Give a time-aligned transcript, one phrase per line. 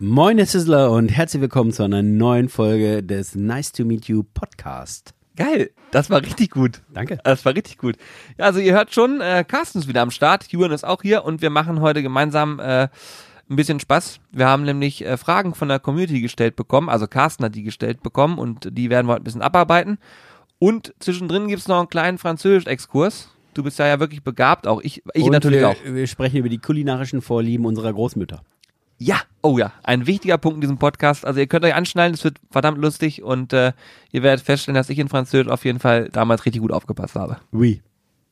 [0.00, 4.24] Moin, Herr Sizzler und herzlich willkommen zu einer neuen Folge des Nice to Meet You
[4.24, 5.14] Podcast.
[5.36, 6.82] Geil, das war richtig gut.
[6.92, 7.20] Danke.
[7.22, 7.94] Das war richtig gut.
[8.36, 11.24] Ja, also ihr hört schon, äh, Carsten ist wieder am Start, Julian ist auch hier
[11.24, 12.88] und wir machen heute gemeinsam äh,
[13.48, 14.18] ein bisschen Spaß.
[14.32, 18.02] Wir haben nämlich äh, Fragen von der Community gestellt bekommen, also Carsten hat die gestellt
[18.02, 19.98] bekommen und die werden wir heute ein bisschen abarbeiten.
[20.58, 23.30] Und zwischendrin gibt's noch einen kleinen Französisch-Exkurs.
[23.54, 25.76] Du bist ja ja wirklich begabt, auch ich, ich und natürlich wir, auch.
[25.84, 28.42] Wir sprechen über die kulinarischen Vorlieben unserer Großmütter.
[29.04, 31.26] Ja, oh ja, ein wichtiger Punkt in diesem Podcast.
[31.26, 33.74] Also ihr könnt euch anschnallen, es wird verdammt lustig und äh,
[34.12, 37.36] ihr werdet feststellen, dass ich in Französisch auf jeden Fall damals richtig gut aufgepasst habe.
[37.52, 37.82] Oui,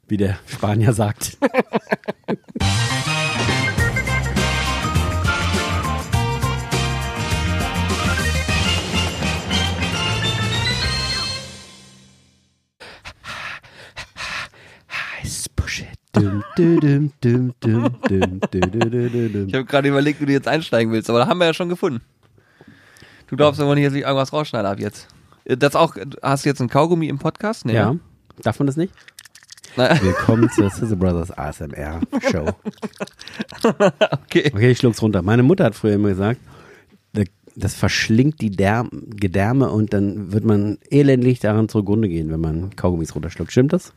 [0.09, 1.37] wie der Spanier sagt.
[16.15, 16.25] Ich
[19.55, 22.01] habe gerade überlegt, wie du jetzt einsteigen willst, aber da haben wir ja schon gefunden.
[23.29, 25.09] Du glaubst aber nicht, dass ich irgendwas rausschneide ab jetzt.
[25.47, 27.65] Das auch, hast du jetzt ein Kaugummi im Podcast?
[27.65, 28.01] Nee, Ja, ne?
[28.43, 28.93] darf man das nicht?
[29.77, 32.47] Na, Willkommen zur Sizzle Brothers ASMR Show.
[33.65, 34.51] okay.
[34.55, 35.23] Okay, ich schluck's runter.
[35.23, 36.41] Meine Mutter hat früher immer gesagt,
[37.15, 37.23] da-
[37.57, 42.77] das verschlingt die Derm Gedärme und dann wird man elendlich daran zugrunde gehen, wenn man
[42.77, 43.51] Kaugummis runterschluckt.
[43.51, 43.95] Stimmt das?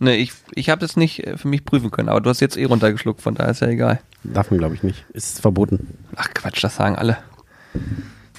[0.00, 2.56] Nee, ich, ich habe das nicht äh, für mich prüfen können, aber du hast jetzt
[2.56, 4.00] eh runtergeschluckt, von daher ist ja egal.
[4.22, 5.04] Darf man, glaube ich, nicht.
[5.12, 5.98] Ist verboten.
[6.16, 7.18] Ach Quatsch, das sagen alle.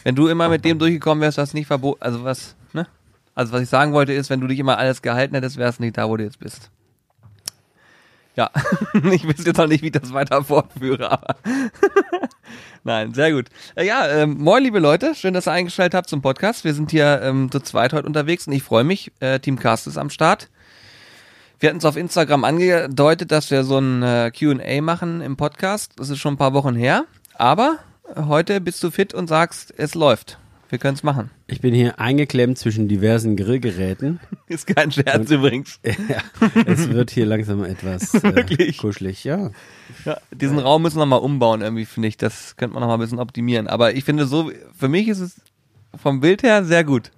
[0.03, 2.87] Wenn du immer mit dem durchgekommen wärst, was nicht verboten, also was, ne?
[3.35, 5.83] Also was ich sagen wollte ist, wenn du dich immer alles gehalten hättest, wärst du
[5.83, 6.69] nicht da, wo du jetzt bist.
[8.35, 8.51] Ja,
[9.11, 11.35] ich weiß jetzt noch nicht, wie ich das weiter fortführe, aber
[12.85, 13.47] nein, sehr gut.
[13.75, 16.63] Äh, ja, ähm, moin liebe Leute, schön, dass ihr eingeschaltet habt zum Podcast.
[16.63, 19.11] Wir sind hier ähm, zu zweit heute unterwegs und ich freue mich.
[19.19, 20.49] Äh, Team Cast ist am Start.
[21.61, 25.91] Wir hatten es auf Instagram angedeutet, dass wir so ein äh, Q&A machen im Podcast.
[25.97, 27.79] Das ist schon ein paar Wochen her, aber
[28.15, 30.39] heute bist du fit und sagst, es läuft.
[30.69, 31.31] Wir können es machen.
[31.47, 34.21] Ich bin hier eingeklemmt zwischen diversen Grillgeräten.
[34.47, 35.81] Ist kein Scherz übrigens.
[35.83, 36.21] ja,
[36.65, 39.25] es wird hier langsam etwas äh, kuschelig.
[39.25, 39.51] Ja,
[40.05, 42.15] Ja, diesen Raum müssen wir mal umbauen irgendwie, finde ich.
[42.15, 43.67] Das könnte man noch mal ein bisschen optimieren.
[43.67, 45.41] Aber ich finde so, für mich ist es
[46.01, 47.11] vom Bild her sehr gut.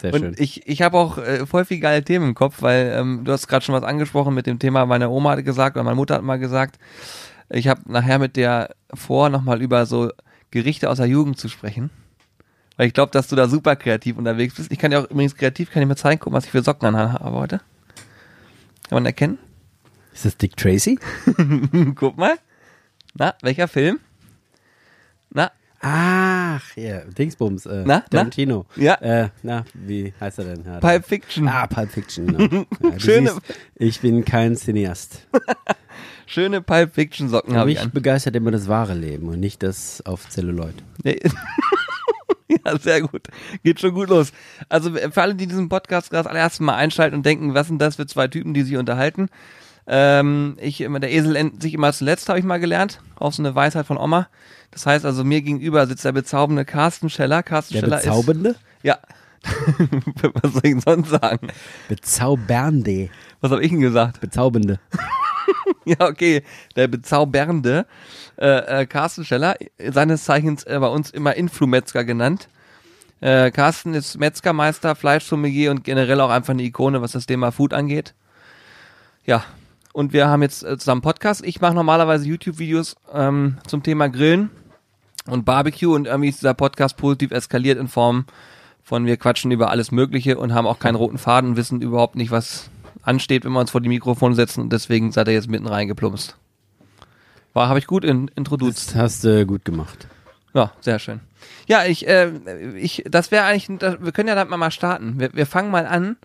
[0.00, 0.28] Sehr schön.
[0.28, 3.32] Und ich, ich habe auch äh, voll viel geile Themen im Kopf, weil ähm, du
[3.32, 6.14] hast gerade schon was angesprochen mit dem Thema, meine Oma hat gesagt oder meine Mutter
[6.14, 6.78] hat mal gesagt,
[7.50, 10.10] ich habe nachher mit der vor, nochmal über so
[10.50, 11.90] Gerichte aus der Jugend zu sprechen.
[12.76, 14.72] Weil ich glaube, dass du da super kreativ unterwegs bist.
[14.72, 16.94] Ich kann dir auch übrigens kreativ, kann ich mir zeigen, gucken, was ich für Socken
[16.94, 17.58] an habe heute.
[18.88, 19.38] Kann man erkennen?
[20.14, 20.98] Ist das Dick Tracy?
[21.94, 22.36] Guck mal.
[23.14, 24.00] Na, welcher Film?
[25.30, 27.64] Na, Ach, ja, Dingsbums.
[27.66, 28.00] Äh, Na, na?
[28.10, 28.66] Tarantino.
[28.76, 28.94] Ja.
[28.96, 30.64] Äh, na, wie heißt er denn?
[30.64, 31.48] Ja, Pulp Fiction.
[31.48, 32.64] Ah, Pulp Fiction, genau.
[32.82, 35.26] Ja, Schöne- siehst, ich bin kein Cineast.
[36.26, 37.90] Schöne Pulp Fiction Socken habe ich Mich an.
[37.92, 40.74] begeistert immer das wahre Leben und nicht das auf Zelluloid.
[42.66, 43.28] Ja, sehr gut.
[43.62, 44.32] Geht schon gut los.
[44.68, 47.80] Also für alle, die diesen Podcast gerade das allererste Mal einschalten und denken, was sind
[47.80, 49.28] das für zwei Typen, die sich unterhalten.
[49.92, 53.00] Ähm, ich immer, der Esel endet sich immer zuletzt, habe ich mal gelernt.
[53.16, 54.28] Auch so eine Weisheit von Oma.
[54.70, 57.42] Das heißt also, mir gegenüber sitzt der bezaubernde Carsten Scheller.
[57.42, 58.50] Carsten Der Scheller Bezaubernde?
[58.50, 58.60] ist.
[58.84, 58.98] Ja.
[60.42, 61.48] was soll ich denn sonst sagen?
[61.88, 63.08] Bezaubernde.
[63.40, 64.20] Was habe ich denn gesagt?
[64.20, 64.78] Bezaubernde.
[65.84, 66.44] Ja, okay.
[66.76, 67.86] Der bezaubernde
[68.38, 69.56] äh, äh, Carsten Scheller,
[69.90, 72.48] seines Zeichens äh, bei uns immer Influmetzger genannt.
[73.20, 77.72] Äh, Carsten ist Metzgermeister, Fleischsommelier und generell auch einfach eine Ikone, was das Thema Food
[77.74, 78.14] angeht.
[79.24, 79.42] Ja,
[79.92, 81.44] und wir haben jetzt äh, zusammen Podcast.
[81.44, 84.50] Ich mache normalerweise YouTube-Videos ähm, zum Thema Grillen
[85.26, 88.24] und Barbecue und irgendwie ist dieser Podcast positiv eskaliert in Form
[88.82, 92.30] von wir quatschen über alles Mögliche und haben auch keinen roten Faden, wissen überhaupt nicht,
[92.30, 92.70] was
[93.02, 96.36] ansteht, wenn wir uns vor die Mikrofone setzen und deswegen seid ihr jetzt mitten reingeplumpst.
[97.52, 98.96] War, habe ich gut in, introduziert.
[98.96, 100.08] Hast du gut gemacht.
[100.54, 101.20] Ja, sehr schön.
[101.66, 102.32] Ja, ich, äh,
[102.76, 105.20] ich, das wäre eigentlich, das, wir können ja damit mal starten.
[105.20, 106.16] Wir, wir fangen mal an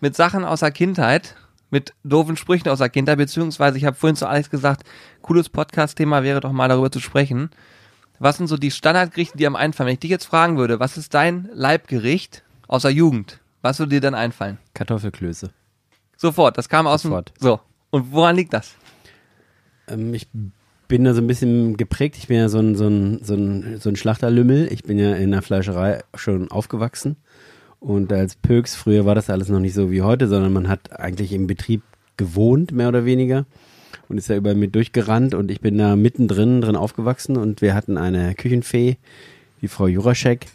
[0.00, 1.36] mit Sachen aus der Kindheit,
[1.74, 4.84] mit doofen Sprüchen aus der Kindheit, beziehungsweise ich habe vorhin zu Alex gesagt,
[5.22, 7.50] cooles Podcast-Thema wäre doch mal darüber zu sprechen.
[8.20, 9.88] Was sind so die Standardgerichte, die am einfallen?
[9.88, 13.40] Wenn ich dich jetzt fragen würde, was ist dein Leibgericht aus der Jugend?
[13.60, 14.58] Was würde dir dann einfallen?
[14.74, 15.50] Kartoffelklöße.
[16.16, 17.30] Sofort, das kam aus Sofort.
[17.30, 17.42] dem.
[17.42, 17.60] So.
[17.90, 18.76] Und woran liegt das?
[19.88, 20.28] Ähm, ich
[20.86, 22.16] bin da so ein bisschen geprägt.
[22.18, 24.72] Ich bin ja so ein, so ein, so ein, so ein Schlachterlümmel.
[24.72, 27.16] Ich bin ja in der Fleischerei schon aufgewachsen.
[27.84, 30.98] Und als Pöks, früher war das alles noch nicht so wie heute, sondern man hat
[30.98, 31.82] eigentlich im Betrieb
[32.16, 33.44] gewohnt, mehr oder weniger.
[34.08, 37.74] Und ist da überall mit durchgerannt und ich bin da mittendrin drin aufgewachsen und wir
[37.74, 38.96] hatten eine Küchenfee,
[39.60, 40.46] die Frau Juraschek.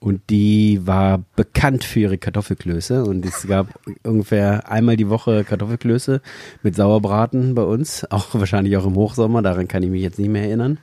[0.00, 3.04] Und die war bekannt für ihre Kartoffelklöße.
[3.04, 3.68] Und es gab
[4.02, 6.22] ungefähr einmal die Woche Kartoffelklöße
[6.62, 8.10] mit Sauerbraten bei uns.
[8.10, 10.78] Auch wahrscheinlich auch im Hochsommer, daran kann ich mich jetzt nicht mehr erinnern.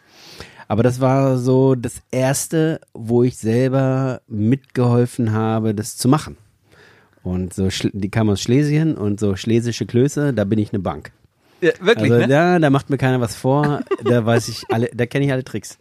[0.69, 6.37] Aber das war so das erste, wo ich selber mitgeholfen habe, das zu machen.
[7.23, 11.11] Und so, die kam aus Schlesien und so schlesische Klöße, da bin ich eine Bank.
[11.59, 12.27] Ja, wirklich, also ne?
[12.27, 15.43] da, da macht mir keiner was vor, da weiß ich alle, da kenne ich alle
[15.43, 15.79] Tricks.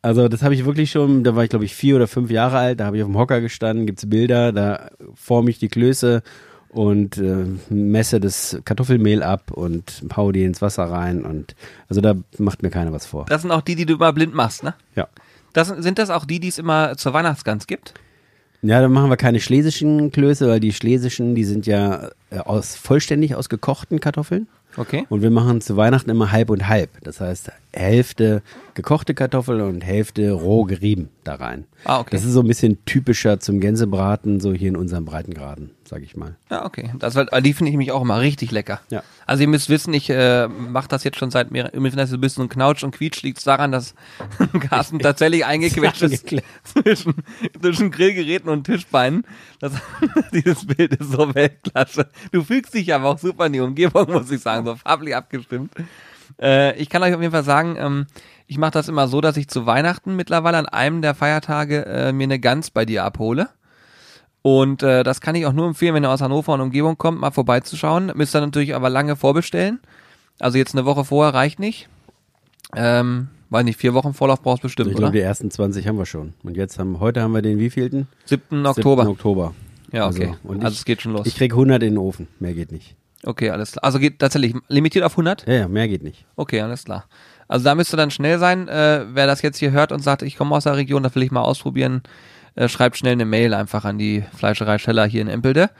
[0.00, 2.58] Also das habe ich wirklich schon, da war ich glaube ich vier oder fünf Jahre
[2.58, 6.22] alt, da habe ich auf dem Hocker gestanden, gibt's Bilder, da forme ich die Klöße
[6.70, 11.54] und äh, messe das Kartoffelmehl ab und hau die ins Wasser rein und
[11.88, 13.26] also da macht mir keiner was vor.
[13.28, 14.74] Das sind auch die, die du immer blind machst, ne?
[14.94, 15.08] Ja.
[15.54, 17.94] Das, sind- das auch die, die es immer zur Weihnachtsgans gibt?
[18.60, 22.74] Ja, dann machen wir keine schlesischen Klöße, weil die schlesischen, die sind ja äh, aus
[22.74, 24.48] vollständig aus gekochten Kartoffeln.
[24.76, 25.06] Okay.
[25.08, 26.90] Und wir machen zu Weihnachten immer halb und halb.
[27.02, 28.42] Das heißt, Hälfte
[28.74, 31.64] gekochte Kartoffel und Hälfte roh gerieben da rein.
[31.84, 32.10] Ah, okay.
[32.12, 36.16] Das ist so ein bisschen typischer zum Gänsebraten, so hier in unserem Breitengraden, sag ich
[36.16, 36.36] mal.
[36.50, 36.90] Ja, okay.
[36.98, 38.80] Das, war- die finde ich nämlich auch immer richtig lecker.
[38.90, 39.02] Ja.
[39.26, 42.14] Also ihr müsst wissen, ich äh, mache das jetzt schon seit mehreren, übrigens das ist
[42.14, 43.94] ein bisschen Knautsch und Quietsch liegt daran, dass
[44.68, 46.28] Carsten tatsächlich eingequetscht ist
[46.64, 47.14] zwischen,
[47.60, 49.24] zwischen Grillgeräten und Tischbeinen.
[49.60, 49.72] Das,
[50.32, 52.08] dieses Bild ist so Weltklasse.
[52.32, 55.72] Du fügst dich aber auch super in die Umgebung, muss ich sagen, so farblich abgestimmt.
[56.40, 58.06] Äh, ich kann euch auf jeden Fall sagen, ähm,
[58.46, 62.12] ich mache das immer so, dass ich zu Weihnachten mittlerweile an einem der Feiertage äh,
[62.12, 63.48] mir eine Gans bei dir abhole.
[64.42, 67.20] Und äh, das kann ich auch nur empfehlen, wenn ihr aus Hannover und Umgebung kommt,
[67.20, 68.12] mal vorbeizuschauen.
[68.14, 69.80] Müsst ihr natürlich aber lange vorbestellen.
[70.38, 71.88] Also jetzt eine Woche vorher reicht nicht.
[72.76, 75.98] Ähm, weiß nicht, vier Wochen Vorlauf brauchst du bestimmt, Ich glaube, die ersten 20 haben
[75.98, 76.34] wir schon.
[76.42, 78.06] Und jetzt haben, heute haben wir den wievielten?
[78.26, 78.64] 7.
[78.66, 79.02] Oktober.
[79.04, 79.12] 7.
[79.12, 79.54] Oktober.
[79.90, 80.26] Ja, okay.
[80.28, 81.26] Also, und also ich- es geht schon los.
[81.26, 82.28] Ich krieg 100 in den Ofen.
[82.40, 82.94] Mehr geht nicht.
[83.24, 83.84] okay, alles klar.
[83.84, 85.46] Also geht tatsächlich limitiert auf 100?
[85.48, 86.24] Ja, ja, mehr geht nicht.
[86.36, 87.06] Okay, alles klar.
[87.48, 88.68] Also da müsst ihr dann schnell sein.
[88.68, 91.22] Äh, wer das jetzt hier hört und sagt, ich komme aus der Region, das will
[91.22, 92.02] ich mal ausprobieren,
[92.58, 95.70] äh, schreibt schnell eine Mail einfach an die Fleischerei Scheller hier in Empelde.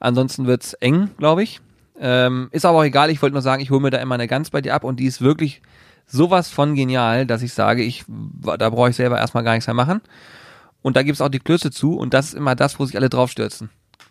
[0.00, 1.60] Ansonsten wird's eng, glaube ich.
[1.98, 4.28] Ähm, ist aber auch egal, ich wollte nur sagen, ich hole mir da immer eine
[4.28, 5.62] Gans bei dir ab und die ist wirklich
[6.06, 9.72] sowas von genial, dass ich sage, ich da brauche ich selber erstmal gar nichts mehr
[9.72, 10.02] machen.
[10.82, 13.08] Und da gibt's auch die Klöße zu und das ist immer das, wo sich alle
[13.08, 13.70] draufstürzen.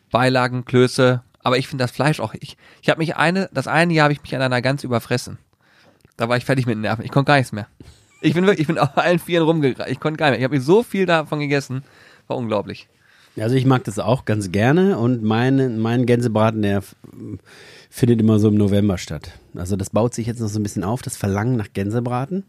[0.09, 3.93] Beilagen, Klöße, aber ich finde das Fleisch auch, ich, ich habe mich eine, das eine
[3.93, 5.37] Jahr habe ich mich an einer Gans überfressen.
[6.17, 7.05] Da war ich fertig mit den Nerven.
[7.05, 7.67] Ich konnte gar nichts mehr.
[8.21, 9.91] Ich bin wirklich, ich bin auf allen Vieren rumgegangen.
[9.91, 10.39] Ich konnte gar nicht mehr.
[10.39, 11.83] Ich habe mir so viel davon gegessen.
[12.27, 12.87] War unglaublich.
[13.37, 16.83] Also ich mag das auch ganz gerne und mein, mein Gänsebraten, der
[17.89, 19.31] findet immer so im November statt.
[19.55, 22.45] Also das baut sich jetzt noch so ein bisschen auf, das Verlangen nach Gänsebraten.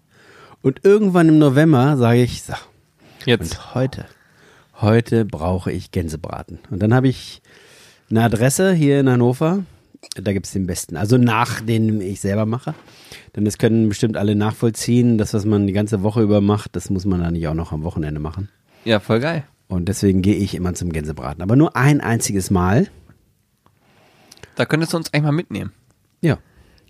[0.62, 2.54] Und irgendwann im November sage ich, so,
[3.24, 3.40] Jetzt.
[3.52, 4.06] und heute,
[4.80, 6.60] heute brauche ich Gänsebraten.
[6.70, 7.42] Und dann habe ich
[8.08, 9.64] eine Adresse hier in Hannover,
[10.14, 10.96] da gibt's den besten.
[10.96, 12.74] Also nach den ich selber mache.
[13.34, 15.18] Denn das können bestimmt alle nachvollziehen.
[15.18, 17.72] Das, was man die ganze Woche über macht, das muss man dann nicht auch noch
[17.72, 18.48] am Wochenende machen.
[18.84, 19.44] Ja, voll geil.
[19.68, 21.42] Und deswegen gehe ich immer zum Gänsebraten.
[21.42, 22.88] Aber nur ein einziges Mal.
[24.54, 25.72] Da könntest du uns eigentlich mal mitnehmen.
[26.20, 26.38] Ja.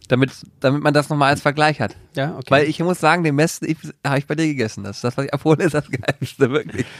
[0.09, 0.31] Damit,
[0.61, 1.97] damit man das nochmal als Vergleich hat.
[2.15, 2.51] Ja, okay.
[2.51, 3.67] Weil ich muss sagen, den besten
[4.07, 4.85] habe ich bei dir gegessen.
[4.85, 6.87] Das, das was ich abhole, ist das Geilste, wirklich.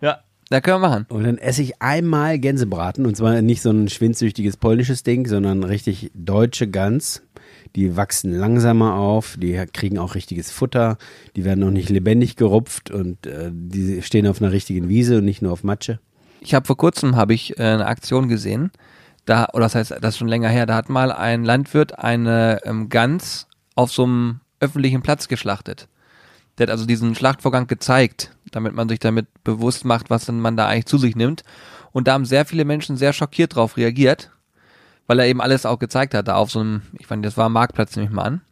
[0.00, 0.20] Ja,
[0.50, 1.06] da können wir machen.
[1.08, 3.06] und dann esse ich einmal Gänsebraten.
[3.06, 7.22] Und zwar nicht so ein schwindsüchtiges polnisches Ding, sondern richtig deutsche Gans.
[7.76, 10.98] Die wachsen langsamer auf, die kriegen auch richtiges Futter,
[11.36, 15.24] die werden noch nicht lebendig gerupft und äh, die stehen auf einer richtigen Wiese und
[15.24, 16.00] nicht nur auf Matsche.
[16.40, 18.70] Ich habe vor kurzem habe ich äh, eine Aktion gesehen.
[19.26, 22.60] Da, oder das heißt, das ist schon länger her, da hat mal ein Landwirt eine
[22.64, 23.46] ähm, Gans
[23.76, 25.88] auf so einem öffentlichen Platz geschlachtet.
[26.58, 30.66] Der hat also diesen Schlachtvorgang gezeigt, damit man sich damit bewusst macht, was man da
[30.66, 31.44] eigentlich zu sich nimmt.
[31.92, 34.30] Und da haben sehr viele Menschen sehr schockiert drauf reagiert,
[35.10, 37.48] weil er eben alles auch gezeigt hat, da auf so einem, ich fand, das war
[37.48, 38.42] ein Marktplatz, nehme ich mal an.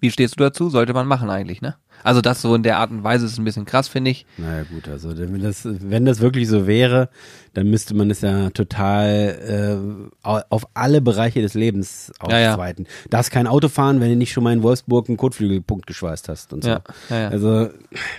[0.00, 0.70] Wie stehst du dazu?
[0.70, 1.76] Sollte man machen eigentlich, ne?
[2.02, 4.26] Also das so in der Art und Weise ist ein bisschen krass, finde ich.
[4.38, 7.08] Naja gut, also wenn das, wenn das wirklich so wäre,
[7.54, 12.52] dann müsste man es ja total äh, au- auf alle Bereiche des Lebens Ja, ja.
[12.52, 12.86] ausweiten.
[13.10, 16.52] Darfst kein Auto fahren, wenn du nicht schon mal in Wolfsburg einen Kotflügelpunkt geschweißt hast
[16.52, 16.70] und so.
[16.70, 17.28] Ja, ja, ja.
[17.28, 17.70] Also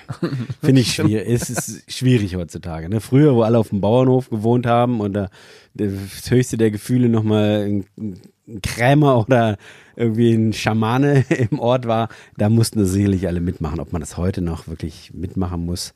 [0.61, 1.27] finde ich schwierig.
[1.41, 2.89] es ist schwierig heutzutage.
[2.89, 2.99] Ne?
[2.99, 5.29] Früher, wo alle auf dem Bauernhof gewohnt haben und da
[5.75, 5.91] das
[6.29, 8.19] höchste der Gefühle nochmal ein
[8.63, 9.57] Krämer oder
[9.97, 13.79] irgendwie ein Schamane im Ort war, da mussten das sicherlich alle mitmachen.
[13.79, 15.93] Ob man das heute noch wirklich mitmachen muss.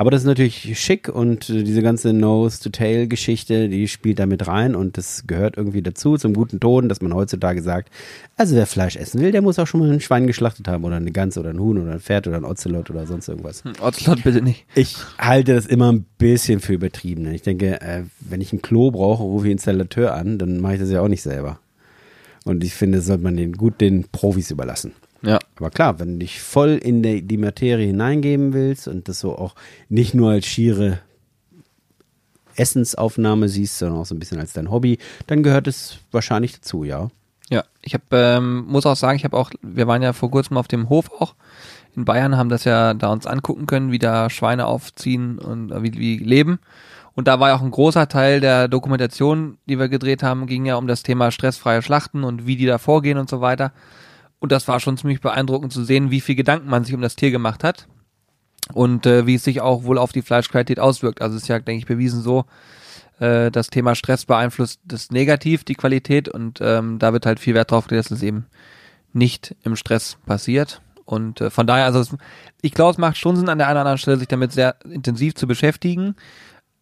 [0.00, 4.74] Aber das ist natürlich schick und äh, diese ganze Nose-to-Tail-Geschichte, die spielt da mit rein
[4.74, 7.90] und das gehört irgendwie dazu, zum guten Ton, dass man heutzutage sagt,
[8.38, 10.96] also wer Fleisch essen will, der muss auch schon mal ein Schwein geschlachtet haben oder
[10.96, 13.62] eine Gans oder ein Huhn oder ein Pferd oder ein Ocelot oder sonst irgendwas.
[13.78, 14.64] Otzlot bitte nicht.
[14.74, 17.30] Ich halte das immer ein bisschen für übertrieben.
[17.34, 20.74] Ich denke, äh, wenn ich ein Klo brauche, rufe ich einen Installateur an, dann mache
[20.74, 21.60] ich das ja auch nicht selber.
[22.44, 24.92] Und ich finde, das sollte man den gut den Profis überlassen.
[25.22, 25.38] Ja.
[25.56, 29.36] Aber klar, wenn du dich voll in die, die Materie hineingeben willst und das so
[29.36, 29.54] auch
[29.88, 31.00] nicht nur als schiere
[32.56, 36.84] Essensaufnahme siehst, sondern auch so ein bisschen als dein Hobby, dann gehört es wahrscheinlich dazu,
[36.84, 37.08] ja.
[37.50, 40.56] Ja, ich habe ähm, muss auch sagen, ich habe auch, wir waren ja vor kurzem
[40.56, 41.34] auf dem Hof auch
[41.96, 45.82] in Bayern, haben das ja da uns angucken können, wie da Schweine aufziehen und äh,
[45.82, 46.60] wie, wie leben.
[47.20, 50.64] Und da war ja auch ein großer Teil der Dokumentation, die wir gedreht haben, ging
[50.64, 53.74] ja um das Thema stressfreie Schlachten und wie die da vorgehen und so weiter.
[54.38, 57.16] Und das war schon ziemlich beeindruckend zu sehen, wie viel Gedanken man sich um das
[57.16, 57.88] Tier gemacht hat
[58.72, 61.20] und äh, wie es sich auch wohl auf die Fleischqualität auswirkt.
[61.20, 62.46] Also es ist ja, denke ich, bewiesen so,
[63.18, 67.52] äh, das Thema Stress beeinflusst das negativ, die Qualität und ähm, da wird halt viel
[67.52, 68.46] Wert drauf gelegt, dass es eben
[69.12, 70.80] nicht im Stress passiert.
[71.04, 72.16] Und äh, von daher, also es,
[72.62, 74.76] ich glaube, es macht schon Sinn, an der einen oder anderen Stelle sich damit sehr
[74.90, 76.16] intensiv zu beschäftigen.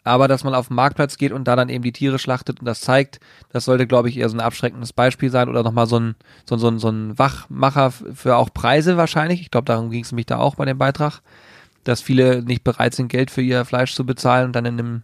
[0.09, 2.65] Aber dass man auf den Marktplatz geht und da dann eben die Tiere schlachtet und
[2.65, 6.01] das zeigt, das sollte, glaube ich, eher so ein abschreckendes Beispiel sein oder nochmal so
[6.01, 6.17] ein,
[6.49, 9.43] so, so, so ein Wachmacher für auch Preise wahrscheinlich.
[9.43, 11.21] Ich glaube, darum ging es nämlich da auch bei dem Beitrag,
[11.85, 15.03] dass viele nicht bereit sind, Geld für ihr Fleisch zu bezahlen und dann in einem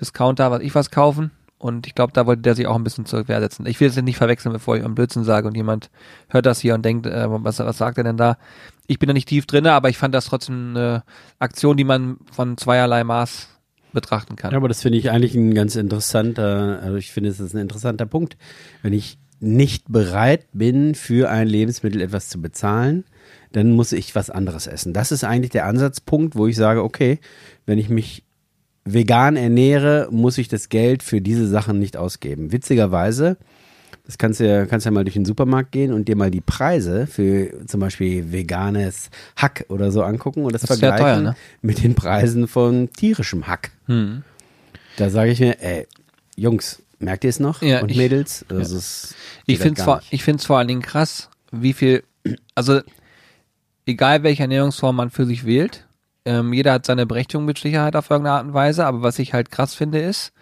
[0.00, 1.32] Discounter, was ich was kaufen.
[1.58, 3.66] Und ich glaube, da wollte der sich auch ein bisschen zur Wehr setzen.
[3.66, 5.90] Ich will es nicht verwechseln, bevor ich einen Blödsinn sage und jemand
[6.28, 8.38] hört das hier und denkt, äh, was, was sagt er denn da?
[8.86, 11.02] Ich bin da nicht tief drinne, aber ich fand das trotzdem eine
[11.38, 13.55] Aktion, die man von zweierlei Maß
[13.96, 14.52] betrachten kann.
[14.52, 17.60] Ja, aber das finde ich eigentlich ein ganz interessanter, also ich finde, es ist ein
[17.60, 18.36] interessanter Punkt.
[18.82, 23.04] Wenn ich nicht bereit bin, für ein Lebensmittel etwas zu bezahlen,
[23.52, 24.92] dann muss ich was anderes essen.
[24.92, 27.18] Das ist eigentlich der Ansatzpunkt, wo ich sage, okay,
[27.64, 28.24] wenn ich mich
[28.84, 32.52] vegan ernähre, muss ich das Geld für diese Sachen nicht ausgeben.
[32.52, 33.36] Witzigerweise,
[34.06, 36.40] das kannst du ja, kannst ja mal durch den Supermarkt gehen und dir mal die
[36.40, 41.36] Preise für zum Beispiel veganes Hack oder so angucken und das, Das vergleichen teuer, ne?
[41.60, 43.72] mit den Preisen von tierischem Hack.
[43.86, 44.22] Hm.
[44.96, 45.86] Da sage ich mir, ey,
[46.36, 47.62] Jungs, merkt ihr es noch?
[47.62, 48.44] Ja, und ich- Mädels?
[48.48, 49.14] Das ist,
[49.46, 52.02] Ich geht finde es vor, ich vor allen Dingen krass, wie viel,
[52.54, 52.80] also
[53.86, 55.84] egal welche Ernährungsform man für sich wählt,
[56.24, 59.32] ähm, jeder hat seine Berechtigung mit Sicherheit auf irgendeine Art und Weise, aber was ich
[59.32, 60.32] halt krass finde ist,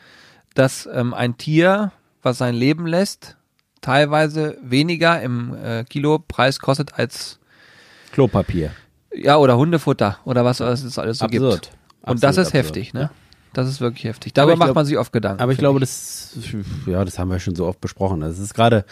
[0.55, 1.93] dass ähm, ein Tier,
[2.23, 3.37] was sein Leben lässt,
[3.85, 7.39] teilweise weniger im äh, Kilopreis kostet als
[8.13, 8.71] Klopapier.
[9.15, 11.45] ja oder Hundefutter oder was es alles so gibt.
[11.45, 11.71] Absurd.
[12.03, 12.55] Und das Absolut ist absurd.
[12.55, 13.11] heftig, ne?
[13.53, 14.33] Das ist wirklich heftig.
[14.33, 15.43] Darüber ich macht glaub- man sich oft Gedanken.
[15.43, 16.37] Aber ich glaube, das,
[16.87, 18.21] ja, das haben wir schon so oft besprochen.
[18.21, 18.85] Das ist gerade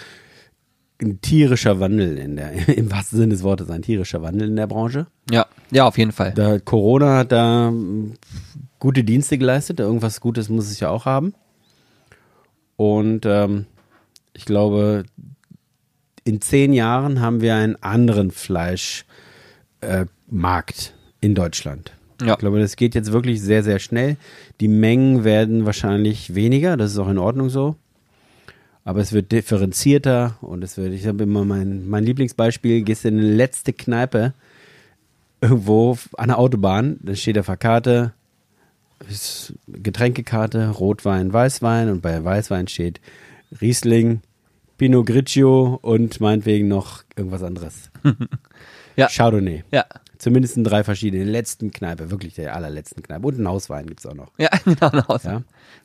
[1.01, 4.67] ein tierischer Wandel in der, im wahrsten Sinne des Wortes, ein tierischer Wandel in der
[4.67, 5.07] Branche.
[5.31, 6.33] Ja, ja, auf jeden Fall.
[6.35, 8.15] Da Corona hat da mm,
[8.79, 9.81] gute Dienste geleistet.
[9.81, 11.35] Irgendwas Gutes muss es ja auch haben.
[12.77, 13.67] Und ähm,
[14.35, 15.05] ich glaube,
[16.25, 19.05] in zehn Jahren haben wir einen anderen Fleischmarkt
[19.81, 21.93] äh, in Deutschland.
[22.21, 22.35] Ja.
[22.35, 24.17] Ich glaube, das geht jetzt wirklich sehr, sehr schnell.
[24.61, 27.77] Die Mengen werden wahrscheinlich weniger, das ist auch in Ordnung so.
[28.85, 33.19] Aber es wird differenzierter und es wird, ich habe immer mein, mein Lieblingsbeispiel, gehst in
[33.19, 34.35] eine letzte Kneipe
[35.41, 38.13] irgendwo an der Autobahn, dann steht auf der Karte,
[39.67, 43.01] Getränkekarte, Rotwein, Weißwein und bei Weißwein steht
[43.61, 44.21] Riesling,
[44.79, 47.91] Pinot Grigio und meinetwegen noch irgendwas anderes.
[48.95, 49.09] Ja.
[49.09, 49.65] Chardonnay.
[49.73, 49.87] Ja,
[50.23, 53.27] Zumindest in drei verschiedenen, letzten Kneipe, wirklich der allerletzten Kneipe.
[53.27, 54.31] Und einen Hauswein gibt es auch noch.
[54.39, 54.91] ja, genau.
[54.91, 55.19] genau.
[55.25, 55.43] Ja?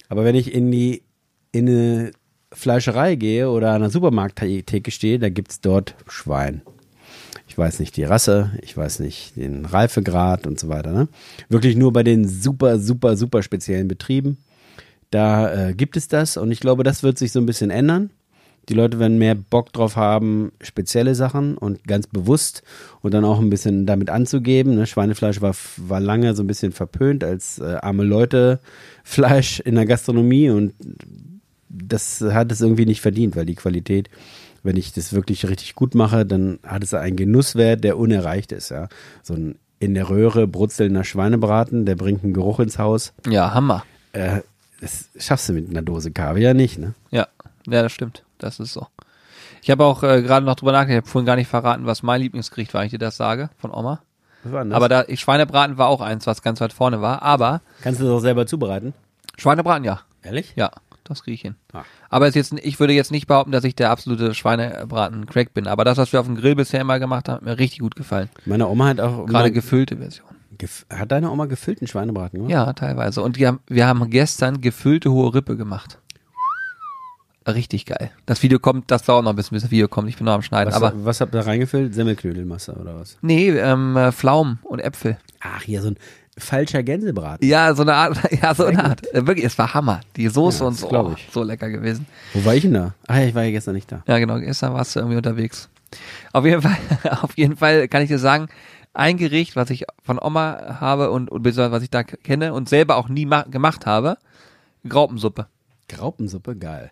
[0.09, 1.01] Aber wenn ich in die
[1.51, 2.11] in eine
[2.51, 6.61] Fleischerei gehe oder an einer Supermarkttheke stehe, da gibt es dort Schwein.
[7.47, 10.91] Ich weiß nicht die Rasse, ich weiß nicht den Reifegrad und so weiter.
[10.91, 11.07] Ne?
[11.49, 14.37] Wirklich nur bei den super, super, super speziellen Betrieben.
[15.17, 18.11] Da äh, gibt es das und ich glaube, das wird sich so ein bisschen ändern.
[18.69, 22.61] Die Leute werden mehr Bock drauf haben, spezielle Sachen und ganz bewusst
[23.01, 24.75] und dann auch ein bisschen damit anzugeben.
[24.75, 24.85] Ne?
[24.85, 28.59] Schweinefleisch war, war lange so ein bisschen verpönt als äh, arme Leute
[29.03, 30.75] Fleisch in der Gastronomie und
[31.67, 34.11] das hat es irgendwie nicht verdient, weil die Qualität,
[34.61, 38.69] wenn ich das wirklich richtig gut mache, dann hat es einen Genusswert, der unerreicht ist.
[38.69, 38.87] Ja?
[39.23, 43.13] So ein in der Röhre brutzelnder Schweinebraten, der bringt einen Geruch ins Haus.
[43.27, 43.83] Ja, Hammer.
[44.13, 44.41] Äh,
[44.79, 46.93] das schaffst du mit einer Dose Kaviar nicht, ne?
[47.11, 47.27] Ja,
[47.65, 48.23] ja, das stimmt.
[48.37, 48.87] Das ist so.
[49.61, 52.03] Ich habe auch äh, gerade noch drüber nachgedacht, ich habe vorhin gar nicht verraten, was
[52.03, 54.01] mein Lieblingsgericht war, wenn ich dir das sage, von Oma.
[54.43, 54.77] Was war denn das?
[54.77, 57.21] Aber da, ich, Schweinebraten war auch eins, was ganz weit vorne war.
[57.21, 58.93] Aber Kannst du das auch selber zubereiten?
[59.37, 60.01] Schweinebraten, ja.
[60.23, 60.53] Ehrlich?
[60.55, 60.71] Ja,
[61.03, 61.55] das kriege ich hin.
[61.73, 61.83] Ah.
[62.09, 65.67] Aber jetzt, ich würde jetzt nicht behaupten, dass ich der absolute Schweinebraten-Crack bin.
[65.67, 67.95] Aber das, was wir auf dem Grill bisher immer gemacht haben, hat mir richtig gut
[67.95, 68.29] gefallen.
[68.45, 70.27] Meine Oma hat auch Gerade gefüllte Version.
[70.89, 72.51] Hat deine Oma gefüllten Schweinebraten gemacht?
[72.51, 73.21] Ja, teilweise.
[73.21, 75.99] Und haben, wir haben gestern gefüllte hohe Rippe gemacht.
[77.47, 78.11] Richtig geil.
[78.25, 80.09] Das Video kommt, das dauert noch ein bisschen, bis das Video kommt.
[80.09, 80.73] Ich bin noch am Schneiden.
[80.73, 81.93] Was, aber was habt ihr reingefüllt?
[81.93, 83.17] Semmelknödelmasse oder was?
[83.21, 85.17] nee, ähm, äh, Pflaumen und Äpfel.
[85.39, 85.97] Ach, hier so ein
[86.37, 87.47] falscher Gänsebraten.
[87.47, 89.13] Ja, so eine Art, ja, so eine Art.
[89.13, 90.01] Äh, Wirklich, es war Hammer.
[90.17, 92.05] Die Soße Ja, und so, oh, so lecker gewesen.
[92.33, 92.93] Wo war ich denn da?
[93.09, 94.03] Ja, ich war ja gestern nicht da.
[94.07, 95.69] Ja, genau, gestern warst du irgendwie unterwegs.
[96.33, 96.77] Auf jeden Fall,
[97.21, 98.47] auf jeden Fall kann ich dir sagen,
[98.97, 102.67] ein Gericht, was ich von Oma habe und, und beziehungsweise was ich da kenne und
[102.67, 104.17] selber auch nie ma gemacht habe,
[104.87, 105.47] Graupensuppe.
[105.87, 106.91] Graupensuppe, geil.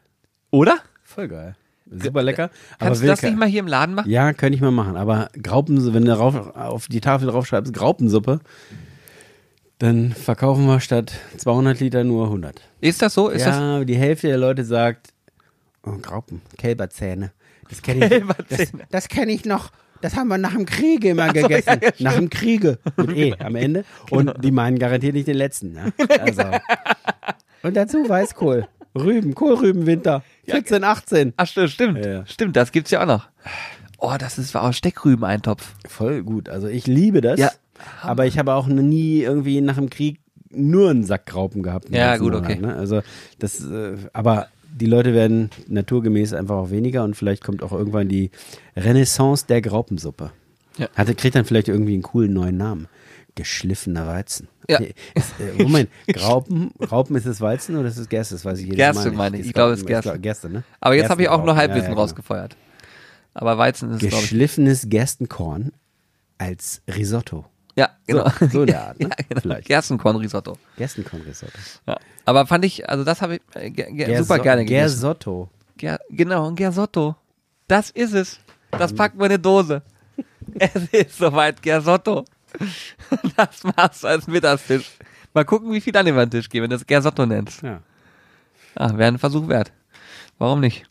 [0.52, 0.78] Oder?
[1.04, 1.56] Voll geil.
[1.90, 2.50] Super lecker.
[2.80, 4.10] Aber Kannst du das nicht mal hier im Laden machen?
[4.10, 4.98] Ja, könnte ich mal machen.
[4.98, 8.40] Aber Graupen, wenn du rauf, auf die Tafel draufschreibst, Graupensuppe,
[9.80, 12.62] dann verkaufen wir statt 200 Liter nur 100.
[12.82, 13.30] Ist das so?
[13.30, 15.14] Ist das ja, die Hälfte der Leute sagt,
[15.84, 17.32] oh, Graupen, Kälberzähne.
[17.70, 19.72] Das kenne ich, das, das kenn ich noch.
[20.06, 21.80] Das haben wir nach dem Kriege immer gegessen.
[21.98, 22.78] nach dem Kriege.
[22.96, 23.86] Mit E am Ende.
[24.12, 25.74] Und die meinen garantiert nicht den letzten.
[25.74, 25.86] Ja?
[26.20, 26.44] Also.
[27.64, 28.68] Und dazu Weißkohl.
[28.94, 30.22] Rüben, Kohlrübenwinter.
[30.48, 31.34] 14, 18.
[31.38, 32.06] Ach, stimmt, stimmt.
[32.06, 32.26] Ja, ja.
[32.28, 33.28] Stimmt, das gibt's ja auch noch.
[33.98, 35.74] Oh, das ist auch Steckrüben-Eintopf.
[35.88, 36.50] Voll gut.
[36.50, 37.40] Also ich liebe das.
[37.40, 37.50] Ja.
[38.04, 40.20] Aber ich habe auch nie irgendwie nach dem Krieg
[40.52, 41.90] nur einen Sack Graupen gehabt.
[41.90, 42.62] Ja, gut, Monat, okay.
[42.62, 42.76] Ne?
[42.76, 43.02] Also
[43.40, 48.10] das, äh, aber die Leute werden naturgemäß einfach auch weniger und vielleicht kommt auch irgendwann
[48.10, 48.30] die
[48.76, 50.32] Renaissance der Graupensuppe.
[50.78, 50.90] Ja.
[50.96, 52.88] Hatte, kriegt dann vielleicht irgendwie einen coolen neuen Namen.
[53.36, 54.48] Geschliffener Weizen.
[54.70, 54.80] Ja.
[54.80, 54.94] Äh,
[55.62, 58.36] Moment, Graupen, Graupen ist es Weizen oder ist es Gerste?
[58.36, 59.42] Das weiß ich jedes Gerste, Mal meine nicht.
[59.42, 59.48] ich.
[59.48, 60.20] Ich glaube, es ist Gerste.
[60.20, 60.64] Gerste, ne?
[60.80, 61.56] Aber jetzt habe ich auch nur.
[61.56, 62.02] Halbwissen Ja, ja, genau.
[62.02, 62.56] rausgefeuert.
[63.34, 64.00] Aber Weizen ist.
[64.00, 65.72] Geschliffenes Gerstenkorn
[66.38, 67.46] als Risotto.
[67.76, 68.30] Ja, genau.
[68.40, 69.10] So, so in der Art, ne?
[69.10, 69.42] ja, genau.
[69.42, 69.68] Vielleicht.
[69.68, 70.58] Gerstenkorn-Risotto.
[70.78, 71.58] Gerstenkornrisotto.
[71.88, 71.98] Ja.
[72.24, 74.94] Aber fand ich, also das habe ich äh, ge Gerso- super gerne gegessen.
[75.02, 75.50] Gersotto.
[75.78, 77.16] Ger genau, ein Gersotto.
[77.68, 78.40] Das ist es.
[78.72, 79.82] Das packt man in eine Dose.
[80.60, 82.26] es ist soweit, Gersotto.
[83.36, 84.92] Das machst du als Mittagstisch.
[85.34, 87.62] Mal gucken, wie viel dann über den Tisch gehen, wenn du das Gersotto nennst.
[87.62, 87.82] Ja.
[88.76, 89.74] Ah, wäre ein Versuch wert.
[90.38, 90.86] Warum nicht?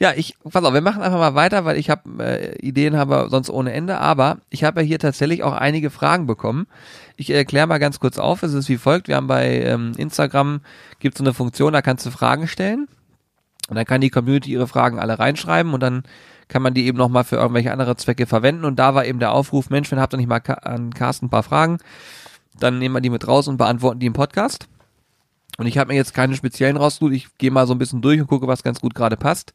[0.00, 3.26] Ja, ich, pass auf, wir machen einfach mal weiter, weil ich habe äh, Ideen habe
[3.28, 6.66] sonst ohne Ende, aber ich habe ja hier tatsächlich auch einige Fragen bekommen.
[7.16, 10.62] Ich erkläre mal ganz kurz auf, es ist wie folgt, wir haben bei ähm, Instagram,
[11.00, 12.88] gibt so eine Funktion, da kannst du Fragen stellen
[13.68, 16.04] und dann kann die Community ihre Fragen alle reinschreiben und dann
[16.48, 19.32] kann man die eben nochmal für irgendwelche andere Zwecke verwenden und da war eben der
[19.32, 21.76] Aufruf, Mensch, wenn habt ihr nicht mal an Carsten ein paar Fragen,
[22.58, 24.66] dann nehmen wir die mit raus und beantworten die im Podcast.
[25.60, 27.12] Und ich habe mir jetzt keine speziellen rausgesucht.
[27.12, 29.52] Ich gehe mal so ein bisschen durch und gucke, was ganz gut gerade passt.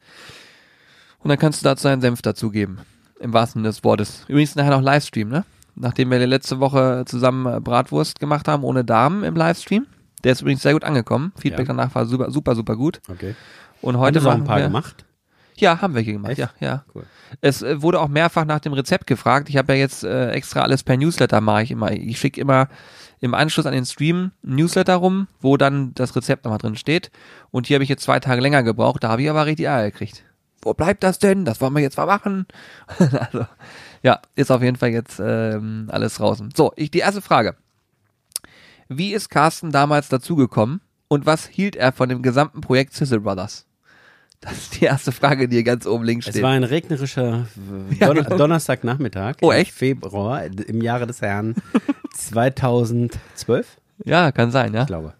[1.18, 2.78] Und dann kannst du dazu einen Senf dazugeben.
[3.18, 4.24] Im wahrsten Sinne des Wortes.
[4.28, 5.44] Übrigens nachher noch Livestream, ne?
[5.74, 9.86] Nachdem wir letzte Woche zusammen äh, Bratwurst gemacht haben, ohne Damen im Livestream.
[10.22, 11.32] Der ist übrigens sehr gut angekommen.
[11.40, 11.74] Feedback Ja.
[11.74, 13.00] danach war super, super, super gut.
[13.10, 13.34] Okay.
[13.82, 15.04] Und Heute heute noch ein paar wir, gemacht.
[15.56, 16.38] Ja, haben wir hier gemacht.
[16.38, 16.38] Echt?
[16.38, 16.84] Ja, ja.
[16.94, 17.02] Cool.
[17.40, 19.48] Es äh, wurde auch mehrfach nach dem Rezept gefragt.
[19.48, 21.90] Ich habe ja jetzt äh, extra alles per Newsletter mache ich immer.
[21.90, 22.68] Ich schicke immer
[23.26, 27.10] im Anschluss an den Stream ein Newsletter rum, wo dann das Rezept nochmal drin steht.
[27.50, 29.04] Und hier habe ich jetzt zwei Tage länger gebraucht.
[29.04, 30.24] Da habe ich aber richtig Ärger gekriegt.
[30.62, 31.44] Wo bleibt das denn?
[31.44, 32.46] Das wollen wir jetzt mal machen.
[32.98, 33.46] also,
[34.02, 36.50] ja, ist auf jeden Fall jetzt ähm, alles draußen.
[36.56, 37.56] So, ich die erste Frage.
[38.88, 43.66] Wie ist Carsten damals dazugekommen und was hielt er von dem gesamten Projekt Sizzle Brothers?
[44.40, 46.42] Das ist die erste Frage, die hier ganz oben links Es steht.
[46.42, 47.46] war ein regnerischer
[48.00, 49.72] Don Donnerstagnachmittag Oh, im echt?
[49.72, 51.54] Februar im Jahre des Herrn
[52.16, 54.82] 2012, Ja, kann sein, ja.
[54.82, 55.14] ich glaube.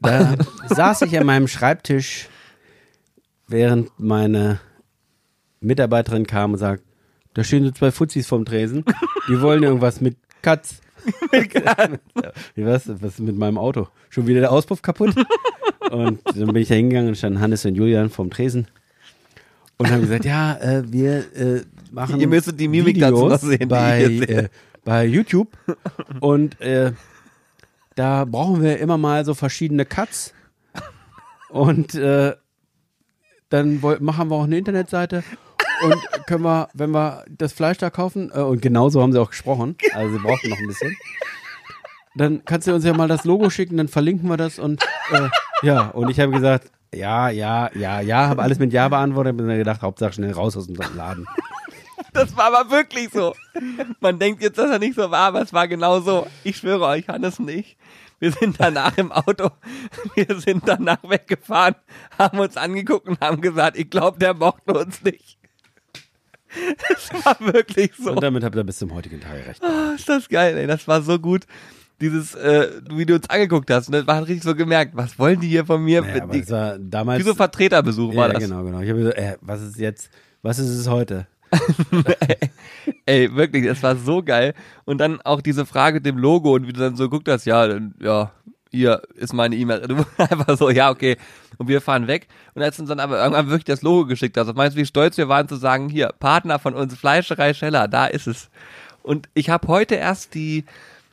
[0.00, 0.34] Da
[0.68, 2.28] saß ich an meinem Schreibtisch,
[3.48, 4.60] während meine
[5.60, 6.82] Mitarbeiterin kam und sagt,
[7.34, 8.84] da stehen so zwei Fuzis vorm Tresen,
[9.28, 10.80] die wollen irgendwas mit Katz.
[12.54, 12.88] Wie was?
[12.88, 13.88] Was ist mit meinem Auto?
[14.10, 15.14] Schon wieder der Auspuff kaputt?
[15.90, 18.66] Und dann bin ich da hingegangen und standen Hannes und Julian vorm Tresen
[19.78, 23.48] und haben gesagt, ja, äh, wir äh, machen Ihr müsstet die Mimik dazu Videos noch
[23.48, 24.48] sehen, bei, äh,
[24.88, 25.48] bei YouTube.
[26.20, 26.92] Und äh,
[27.94, 30.32] da brauchen wir immer mal so verschiedene Cuts.
[31.50, 32.34] Und äh,
[33.50, 35.24] dann machen wir auch eine Internetseite.
[35.84, 39.30] Und können wir, wenn wir das Fleisch da kaufen, äh, und genauso haben sie auch
[39.30, 40.96] gesprochen, also sie brauchten noch ein bisschen,
[42.16, 45.28] dann kannst du uns ja mal das Logo schicken, dann verlinken wir das und äh,
[45.62, 49.44] ja, und ich habe gesagt, ja, ja, ja, ja, habe alles mit Ja beantwortet, habe
[49.44, 51.26] mir gedacht, Hauptsache schnell raus aus dem Laden.
[52.18, 53.32] Das war aber wirklich so.
[54.00, 56.26] Man denkt jetzt, dass er nicht so war, aber es war genau so.
[56.42, 57.76] Ich schwöre euch, Hannes und ich,
[58.18, 59.50] wir sind danach im Auto,
[60.16, 61.76] wir sind danach weggefahren,
[62.18, 65.38] haben uns angeguckt und haben gesagt, ich glaube, der mochte uns nicht.
[66.90, 68.12] Es war wirklich so.
[68.12, 69.62] Und damit habt ihr bis zum heutigen Tag recht.
[69.62, 70.66] Ah, ist das geil, ey.
[70.66, 71.44] Das war so gut.
[72.00, 73.88] Dieses, äh, wie du uns angeguckt hast.
[73.88, 74.96] Und das war richtig so gemerkt.
[74.96, 76.00] Was wollen die hier von mir?
[76.00, 77.20] Naja, die, das war damals.
[77.20, 78.42] wie so Vertreterbesuch ja, war das.
[78.42, 78.80] genau, genau.
[78.80, 80.10] Ich habe gesagt, äh, was ist jetzt,
[80.42, 81.26] was ist es heute?
[83.06, 84.54] Ey, wirklich, das war so geil.
[84.84, 87.44] Und dann auch diese Frage mit dem Logo und wie du dann so guckt hast,
[87.44, 88.32] ja, dann, ja,
[88.70, 89.80] hier ist meine E-Mail.
[89.86, 91.16] Du einfach so, ja, okay.
[91.56, 92.28] Und wir fahren weg.
[92.54, 95.16] Und als uns dann aber irgendwann wirklich das Logo geschickt hast, meinst du, wie stolz
[95.16, 98.50] wir waren zu sagen, hier, Partner von uns, Fleischerei Scheller, da ist es.
[99.02, 100.64] Und ich habe heute erst die,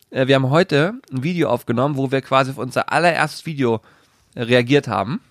[0.10, 3.82] äh, wir haben heute ein Video aufgenommen, wo wir quasi auf unser allererstes Video
[4.36, 5.21] reagiert haben.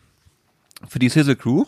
[0.88, 1.64] Für die Sizzle Crew.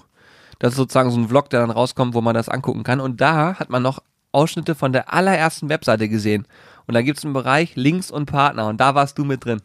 [0.59, 3.01] Das ist sozusagen so ein Vlog, der dann rauskommt, wo man das angucken kann.
[3.01, 6.47] Und da hat man noch Ausschnitte von der allerersten Webseite gesehen.
[6.87, 8.67] Und da gibt's einen Bereich Links und Partner.
[8.69, 9.63] Und da warst du mit drin.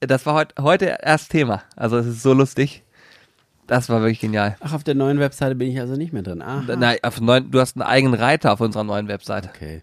[0.00, 1.62] Das war heut, heute erst Thema.
[1.76, 2.82] Also es ist so lustig.
[3.66, 4.56] Das war wirklich genial.
[4.60, 6.42] Ach, auf der neuen Webseite bin ich also nicht mehr drin.
[6.42, 6.62] Aha.
[6.76, 9.50] Nein, auf neuen, du hast einen eigenen Reiter auf unserer neuen Webseite.
[9.52, 9.82] Okay.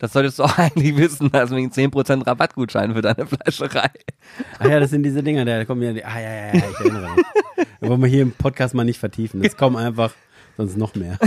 [0.00, 3.90] Das solltest du auch eigentlich wissen, also wegen 10% Rabattgutschein für deine Fleischerei.
[4.58, 6.80] Ach ja, das sind diese Dinger, da kommen ja die, ah ja, ja, ja, ich
[6.80, 7.24] erinnere mich.
[7.80, 9.42] Wollen wir hier im Podcast mal nicht vertiefen.
[9.42, 10.12] Das kommen einfach
[10.56, 11.18] sonst noch mehr.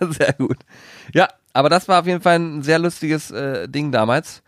[0.10, 0.56] Sehr gut.
[1.12, 4.42] Ja, aber das war auf jeden Fall ein sehr lustiges äh, Ding damals.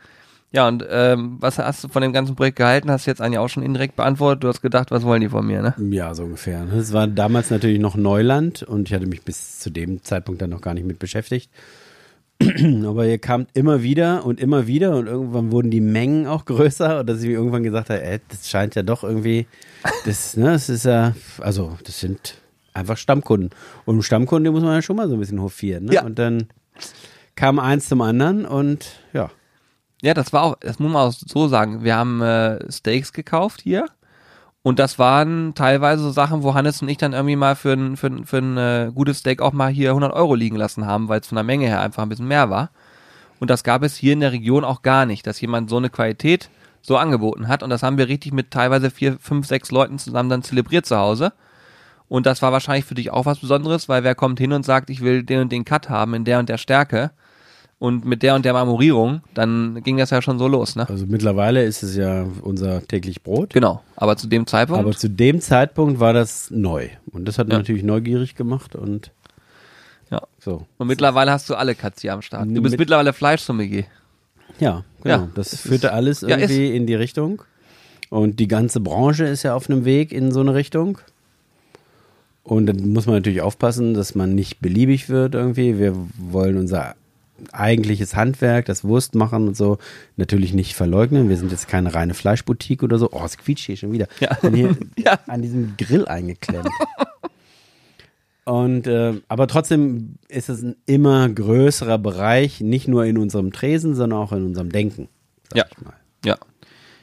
[0.52, 2.90] Ja, und ähm, was hast du von dem ganzen Projekt gehalten?
[2.90, 4.44] Hast du jetzt eigentlich auch schon indirekt beantwortet.
[4.44, 5.74] Du hast gedacht, was wollen die von mir, ne?
[5.90, 6.64] Ja, so ungefähr.
[6.64, 10.50] Das war damals natürlich noch Neuland und ich hatte mich bis zu dem Zeitpunkt dann
[10.50, 11.50] noch gar nicht mit beschäftigt.
[12.86, 17.00] Aber ihr kamt immer wieder und immer wieder und irgendwann wurden die Mengen auch größer
[17.00, 19.46] und dass ich mir irgendwann gesagt habe, ey, das scheint ja doch irgendwie,
[20.06, 22.40] das, ne, das ist ja, also das sind
[22.72, 23.50] einfach Stammkunden.
[23.84, 25.84] Und Stammkunden muss man ja schon mal so ein bisschen hofieren.
[25.84, 25.94] Ne?
[25.94, 26.04] Ja.
[26.04, 26.48] Und dann
[27.36, 29.30] kam eins zum anderen und ja.
[30.02, 31.84] Ja, das war auch, das muss man auch so sagen.
[31.84, 33.86] Wir haben äh, Steaks gekauft hier.
[34.62, 37.96] Und das waren teilweise so Sachen, wo Hannes und ich dann irgendwie mal für ein,
[37.96, 41.20] für für ein äh, gutes Steak auch mal hier 100 Euro liegen lassen haben, weil
[41.20, 42.70] es von der Menge her einfach ein bisschen mehr war.
[43.38, 45.88] Und das gab es hier in der Region auch gar nicht, dass jemand so eine
[45.88, 46.50] Qualität
[46.82, 47.62] so angeboten hat.
[47.62, 50.98] Und das haben wir richtig mit teilweise vier, fünf, sechs Leuten zusammen dann zelebriert zu
[50.98, 51.32] Hause.
[52.08, 54.90] Und das war wahrscheinlich für dich auch was Besonderes, weil wer kommt hin und sagt,
[54.90, 57.12] ich will den und den Cut haben in der und der Stärke
[57.80, 60.88] und mit der und der Marmorierung, dann ging das ja schon so los, ne?
[60.88, 63.52] Also mittlerweile ist es ja unser täglich Brot.
[63.54, 63.82] Genau.
[63.96, 64.84] Aber zu dem Zeitpunkt.
[64.84, 66.88] Aber zu dem Zeitpunkt war das neu.
[67.10, 67.56] Und das hat Ja.
[67.58, 69.10] natürlich neugierig gemacht und
[70.10, 70.20] Ja.
[70.38, 70.66] so.
[70.78, 72.46] und mittlerweile hast du alle hier am Start.
[72.48, 73.84] Du bist Mit- mittlerweile Fleischsommelier.
[74.58, 75.14] Ja, genau.
[75.16, 77.42] Ja, das, führte ist- alles ja, irgendwie in die Richtung.
[78.10, 80.98] Und die ganze Branche ist ja auf einem Weg in so eine Richtung.
[82.42, 85.78] Und dann muss man natürlich aufpassen, dass man nicht beliebig wird irgendwie.
[85.78, 86.94] Wir wollen unser
[87.52, 89.78] eigentliches Handwerk, das Wurstmachen und so,
[90.16, 91.28] natürlich nicht verleugnen.
[91.28, 93.08] Wir sind jetzt keine reine Fleischboutique oder so.
[93.12, 94.06] Oh, es quietscht hier schon wieder.
[94.20, 94.36] Ja.
[94.52, 95.18] Hier Ja.
[95.26, 96.68] an diesem Grill eingeklemmt.
[98.44, 103.94] Und äh, aber trotzdem ist es ein immer größerer Bereich, nicht nur in unserem Tresen,
[103.94, 105.08] sondern auch in unserem Denken.
[105.50, 105.64] sag Ja.
[105.70, 105.92] ich mal.
[106.24, 106.36] Ja.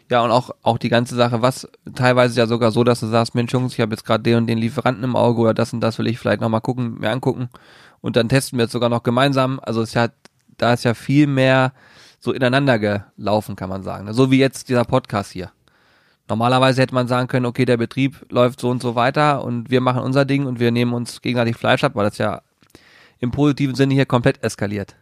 [0.09, 3.35] Ja, und auch, auch die ganze Sache, was teilweise ja sogar so, dass du sagst,
[3.35, 5.81] Mensch Jungs, ich habe jetzt gerade den und den Lieferanten im Auge oder das und
[5.81, 7.49] das will ich vielleicht nochmal gucken, mir angucken.
[7.99, 9.59] Und dann testen wir jetzt sogar noch gemeinsam.
[9.61, 10.07] Also es ist ja,
[10.57, 11.73] da ist ja viel mehr
[12.19, 14.11] so ineinander gelaufen, kann man sagen.
[14.13, 15.51] So wie jetzt dieser Podcast hier.
[16.29, 19.79] Normalerweise hätte man sagen können, okay, der Betrieb läuft so und so weiter und wir
[19.79, 22.41] machen unser Ding und wir nehmen uns gegenseitig Fleisch ab, weil das ja
[23.19, 24.95] im positiven Sinne hier komplett eskaliert.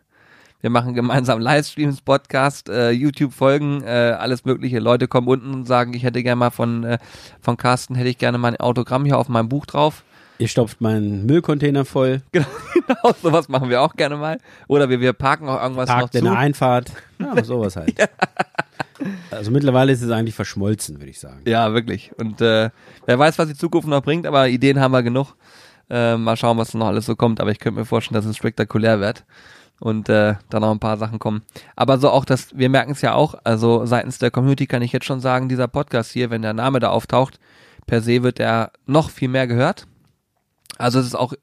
[0.62, 4.80] Wir machen gemeinsam Livestreams, Podcast, äh, YouTube-Folgen, äh, alles mögliche.
[4.80, 6.98] Leute kommen unten und sagen, ich hätte gerne mal von, äh,
[7.42, 10.04] von Carsten, hätte ich gerne mal ein Autogramm hier auf meinem Buch drauf.
[10.38, 14.38] Ihr stopft meinen Müllcontainer voll, Genau, sowas machen wir auch gerne mal.
[14.68, 16.32] Oder wir, wir parken auch irgendwas parkt noch in zu.
[16.32, 16.92] der Einfahrt.
[17.20, 17.96] Ja, sowas halt.
[19.32, 21.42] Also mittlerweile ist es eigentlich verschmolzen, würde ich sagen.
[21.46, 22.12] Ja, wirklich.
[22.18, 22.70] Und äh,
[23.06, 25.36] wer weiß, was die Zukunft noch bringt, aber Ideen haben wir genug.
[25.90, 27.40] Äh, mal schauen, was noch alles so kommt.
[27.40, 29.24] Aber ich könnte mir vorstellen, dass es spektakulär wird.
[29.80, 31.42] Und äh, da noch ein paar Sachen kommen.
[31.76, 34.94] Aber so auch, dass wir merken es ja auch, also seitens der Community kann ich
[34.94, 37.40] jetzt schon sagen, dieser Podcast hier, wenn der Name da auftaucht,
[37.86, 39.86] per se wird er noch viel mehr gehört.
[40.78, 41.34] Also es ist auch,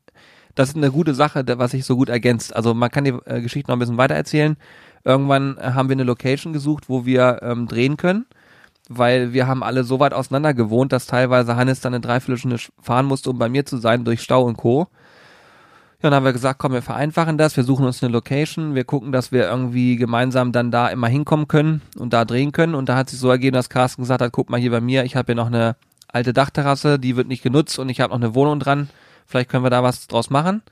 [0.54, 2.54] das ist eine gute Sache, was sich so gut ergänzt.
[2.54, 4.56] Also man kann die äh, Geschichte noch ein bisschen weiter erzählen.
[5.04, 8.26] Irgendwann äh, haben wir eine Location gesucht, wo wir ähm, drehen können,
[8.88, 13.06] weil wir haben alle so weit auseinander gewohnt, dass teilweise Hannes dann eine Dreiviertelstunde fahren
[13.06, 14.88] musste, um bei mir zu sein, durch Stau und Co.
[16.02, 18.82] Ja, dann haben wir gesagt, komm, wir vereinfachen das, wir suchen uns eine Location, wir
[18.82, 22.74] gucken, dass wir irgendwie gemeinsam dann da immer hinkommen können und da drehen können.
[22.74, 25.04] Und da hat sich so ergeben, dass Carsten gesagt hat, guck mal hier bei mir,
[25.04, 25.76] ich habe hier noch eine
[26.08, 28.90] alte Dachterrasse, die wird nicht genutzt und ich habe noch eine Wohnung dran.
[29.32, 30.62] Vielleicht können wir da was draus machen.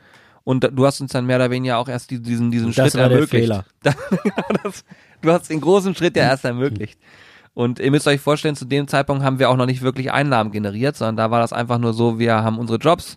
[0.45, 2.95] Und du hast uns dann mehr oder weniger auch erst die- diesen, diesen Das Schritt
[3.01, 3.45] war der ermöglicht.
[3.47, 3.65] Fehler.
[3.83, 3.93] Da,
[4.23, 4.85] genau das,
[5.23, 6.99] du hast den großen Schritt ja erst ermöglicht.
[7.55, 10.51] Und ihr müsst euch vorstellen, zu dem Zeitpunkt haben wir auch noch nicht wirklich Einnahmen
[10.53, 13.17] generiert, sondern da war das einfach nur so, wir haben unsere Jobs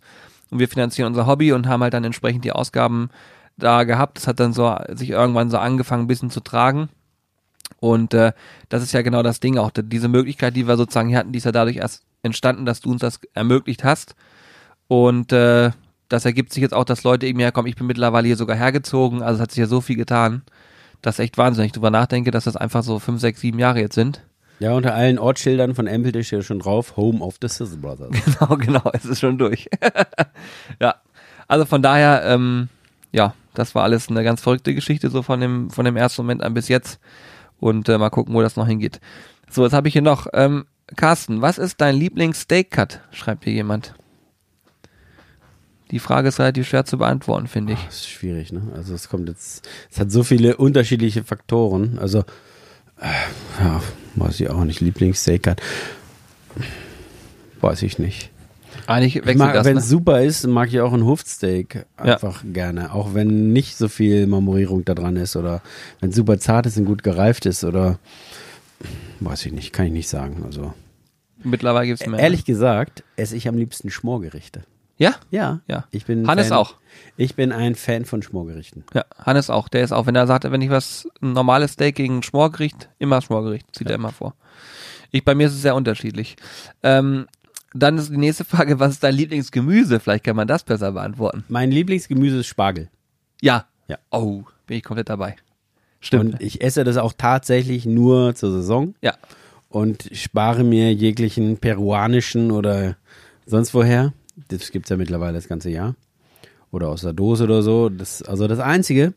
[0.49, 3.10] und wir finanzieren unser Hobby und haben halt dann entsprechend die Ausgaben
[3.58, 4.17] da gehabt.
[4.17, 6.88] Das hat dann so sich irgendwann so angefangen, ein bisschen zu tragen.
[7.79, 8.32] Und äh,
[8.69, 9.71] das ist ja genau das Ding auch.
[9.75, 13.01] Diese Möglichkeit, die wir sozusagen hatten, die ist ja dadurch erst entstanden, dass du uns
[13.01, 14.15] das ermöglicht hast.
[14.93, 15.71] Und äh,
[16.08, 17.67] das ergibt sich jetzt auch, dass Leute eben herkommen.
[17.67, 19.23] Ich bin mittlerweile hier sogar hergezogen.
[19.23, 20.43] Also es hat sich ja so viel getan.
[21.01, 21.69] Das ist echt wahnsinnig.
[21.69, 24.21] Ich drüber nachdenke, dass das einfach so fünf, sechs, sieben Jahre jetzt sind.
[24.60, 28.12] Ja, unter allen Ortsschildern von Empel steht schon drauf, Home of the Sizzle Brothers.
[28.39, 29.67] Genau, genau, es ist schon durch.
[30.79, 30.93] ja,
[31.47, 32.69] also von daher, ähm,
[33.12, 36.43] ja, das war alles eine ganz verrückte Geschichte, so von dem, von dem ersten Moment
[36.43, 36.99] an bis jetzt.
[37.60, 38.99] Und äh, mal gucken, wo das noch hingeht.
[39.49, 42.99] So, jetzt habe ich hier noch, ähm, Carsten, was ist dein Lieblings-Steak-Cut?
[43.10, 43.95] Schreibt hier jemand.
[45.93, 47.79] Die Frage ist relativ schwer zu beantworten, finde ich.
[47.86, 48.63] Das ist schwierig, ne?
[48.75, 51.99] Also es kommt jetzt, es hat so viele unterschiedliche Faktoren.
[51.99, 52.21] Also,
[52.99, 53.10] äh,
[53.60, 53.79] ja,
[54.15, 54.82] weiß ich auch nicht.
[54.82, 55.62] Lieblingssteak hat,
[57.62, 58.32] weiß ich nicht.
[58.88, 59.79] Eigentlich Ich wechselt mag, das, wenn ne?
[59.82, 62.15] es super ist, mag ich auch ein Huftsteak Ja.
[62.15, 62.91] einfach gerne.
[62.91, 65.62] Auch wenn nicht so viel Marmorierung da dran ist oder
[65.99, 67.99] wenn es super zart ist und gut gereift ist oder
[69.19, 70.41] weiß ich nicht, kann ich nicht sagen.
[70.43, 70.73] Also
[71.43, 72.19] Mittlerweile gibt's mehr.
[72.19, 74.63] ehrlich gesagt, esse ich am liebsten Schmorgerichte.
[74.97, 75.15] Ja?
[75.32, 75.86] Ja, Ja.
[75.91, 76.75] Ich bin Hannes Fan, auch.
[77.17, 78.84] Ich bin ein Fan von Schmorgerichten.
[78.93, 79.67] Ja, Hannes auch.
[79.67, 82.89] Der ist auch, wenn er sagt, wenn ich was, ein normales Steak gegen ein Schmorgericht,
[82.99, 84.36] immer Schmorgericht, zieht er immer vor.
[85.12, 86.36] Ich, bei mir ist es sehr unterschiedlich.
[86.84, 87.27] Ähm,
[87.73, 89.99] dann ist die nächste Frage, was ist dein Lieblingsgemüse?
[89.99, 91.43] Vielleicht kann man das besser beantworten.
[91.49, 92.89] Mein Lieblingsgemüse ist Spargel.
[93.41, 93.65] Ja.
[93.88, 93.97] Ja.
[94.12, 95.36] Oh, bin ich komplett dabei.
[95.99, 96.34] Stimmt.
[96.34, 99.13] Und ich esse das auch tatsächlich nur zur Saison ja.
[99.69, 102.97] und spare mir jeglichen peruanischen oder
[103.45, 104.13] sonst woher.
[104.50, 105.96] Das gibt's ja mittlerweile das ganze Jahr.
[106.72, 107.89] Oder aus der Dose oder so.
[107.89, 109.13] Das, also das Einzige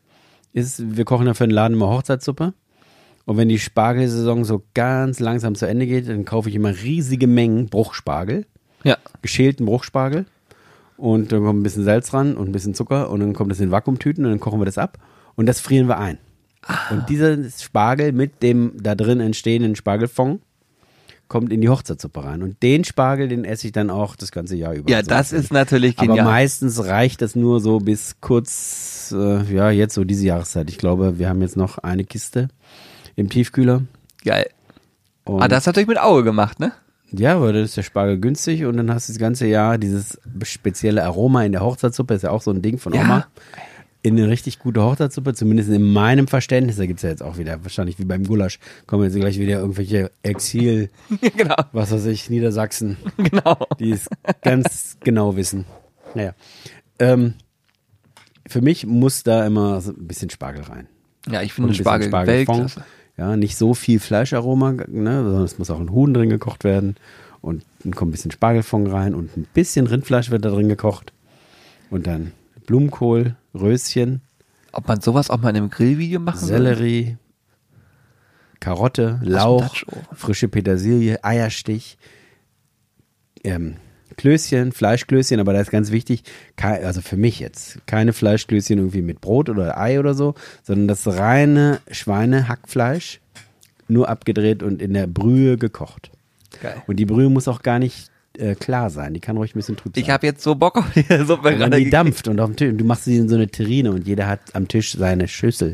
[0.53, 2.53] ist, wir kochen ja für den Laden immer Hochzeitssuppe.
[3.25, 7.27] Und wenn die Spargelsaison so ganz langsam zu Ende geht, dann kaufe ich immer riesige
[7.27, 8.47] Mengen Bruchspargel,
[8.85, 8.99] Ja.
[9.23, 10.27] geschälten Bruchspargel.
[10.97, 13.61] Und dann kommt ein bisschen Salz ran und ein bisschen Zucker und dann kommt das
[13.61, 14.99] in Vakuumtüten und dann kochen wir das ab
[15.35, 16.19] und das frieren wir ein.
[16.91, 20.41] Und dieser Spargel mit dem da drin entstehenden Spargelfond
[21.29, 22.43] kommt in die Hochzeitssuppe rein.
[22.43, 24.89] Und den Spargel, den esse ich dann auch das ganze Jahr über.
[24.91, 26.25] Ja, Also das ist natürlich aber genial.
[26.27, 30.71] meistens reicht das nur so bis kurz, äh, ja, jetzt so diese Jahreszeit.
[30.71, 32.49] Ich glaube, wir haben jetzt noch eine Kiste
[33.17, 33.83] im Tiefkühler.
[34.25, 34.49] Geil.
[35.25, 36.73] Und Ah, das ist natürlich mit Auge gemacht, ne?
[37.13, 40.21] ja, weil dann ist der Spargel günstig und dann hast du das ganze Jahr dieses
[40.43, 43.01] spezielle Aroma in der Hochzeitssuppe, ist ja auch so ein Ding von Ja.
[43.03, 43.27] Oma.
[44.07, 47.65] In eine richtig gute Hochzeitssuppe, zumindest in meinem Verständnis, da gibt's ja jetzt auch wieder,
[47.65, 50.91] wahrscheinlich wie beim Gulasch, kommen jetzt gleich wieder irgendwelche Exil,
[51.37, 51.57] genau.
[51.73, 53.59] was weiß ich, Niedersachsen, Genau.
[53.81, 54.09] die es
[54.43, 55.65] ganz genau wissen.
[56.15, 56.35] Naja.
[57.01, 57.35] Ähm,
[58.47, 60.87] für mich muss da immer so ein bisschen Spargel rein.
[61.29, 62.13] Ja, ich finde Spargel.
[62.13, 62.85] Weltklasse.
[63.17, 66.95] Ja, nicht so viel Fleischaroma, ne, sondern es muss auch ein Huhn drin gekocht werden.
[67.41, 71.13] Und dann kommt ein bisschen Spargelfond rein und ein bisschen Rindfleisch wird da drin gekocht.
[71.91, 72.31] Und dann
[72.67, 74.21] Blumenkohl, Röschen,
[74.73, 76.49] Ob man sowas auch mal in einem Grillvideo machen soll?
[76.49, 77.17] Sellerie,
[78.61, 79.75] Karotte, Lauch,
[80.13, 81.97] frische Petersilie, Eierstich,
[83.45, 83.77] ähm,
[84.17, 86.23] Klößchen, Fleischklößchen, aber da ist ganz wichtig,
[86.57, 91.07] also für mich jetzt, keine Fleischklößchen irgendwie mit Brot oder Ei oder so, sondern das
[91.07, 93.21] reine Schweinehackfleisch,
[93.89, 96.11] nur abgedreht und in der Brühe gekocht.
[96.63, 96.83] Geil.
[96.87, 99.77] Und die Brühe muss auch gar nicht äh, klar sein, die kann ruhig ein bisschen
[99.77, 100.03] trüb sein.
[100.05, 101.93] Ich habe jetzt so Bock auf die Suppe Und wenn gerade die gekriegt.
[101.95, 104.41] dampft und auf dem Tisch, du machst sie in so eine Terrine und jeder hat
[104.55, 105.73] am Tisch seine Schüssel.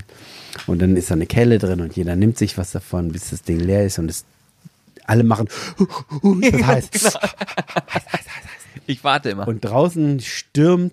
[0.66, 3.42] Und dann ist da eine Kelle drin und jeder nimmt sich was davon, bis das
[3.42, 4.24] Ding leer ist und es
[5.04, 5.48] alle machen,
[6.52, 7.18] das heißt.
[8.86, 9.48] Ich warte immer.
[9.48, 10.92] Und draußen stürmt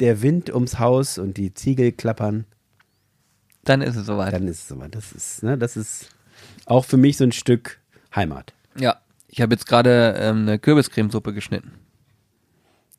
[0.00, 2.44] der Wind ums Haus und die Ziegel klappern.
[3.64, 4.32] dann ist es soweit.
[4.32, 4.94] Dann ist es soweit.
[4.94, 6.08] Das ist, ne, das ist
[6.66, 7.78] auch für mich so ein Stück
[8.14, 8.52] Heimat.
[8.78, 8.96] Ja.
[9.36, 11.72] Ich habe jetzt gerade ähm, eine Kürbiscremesuppe geschnitten.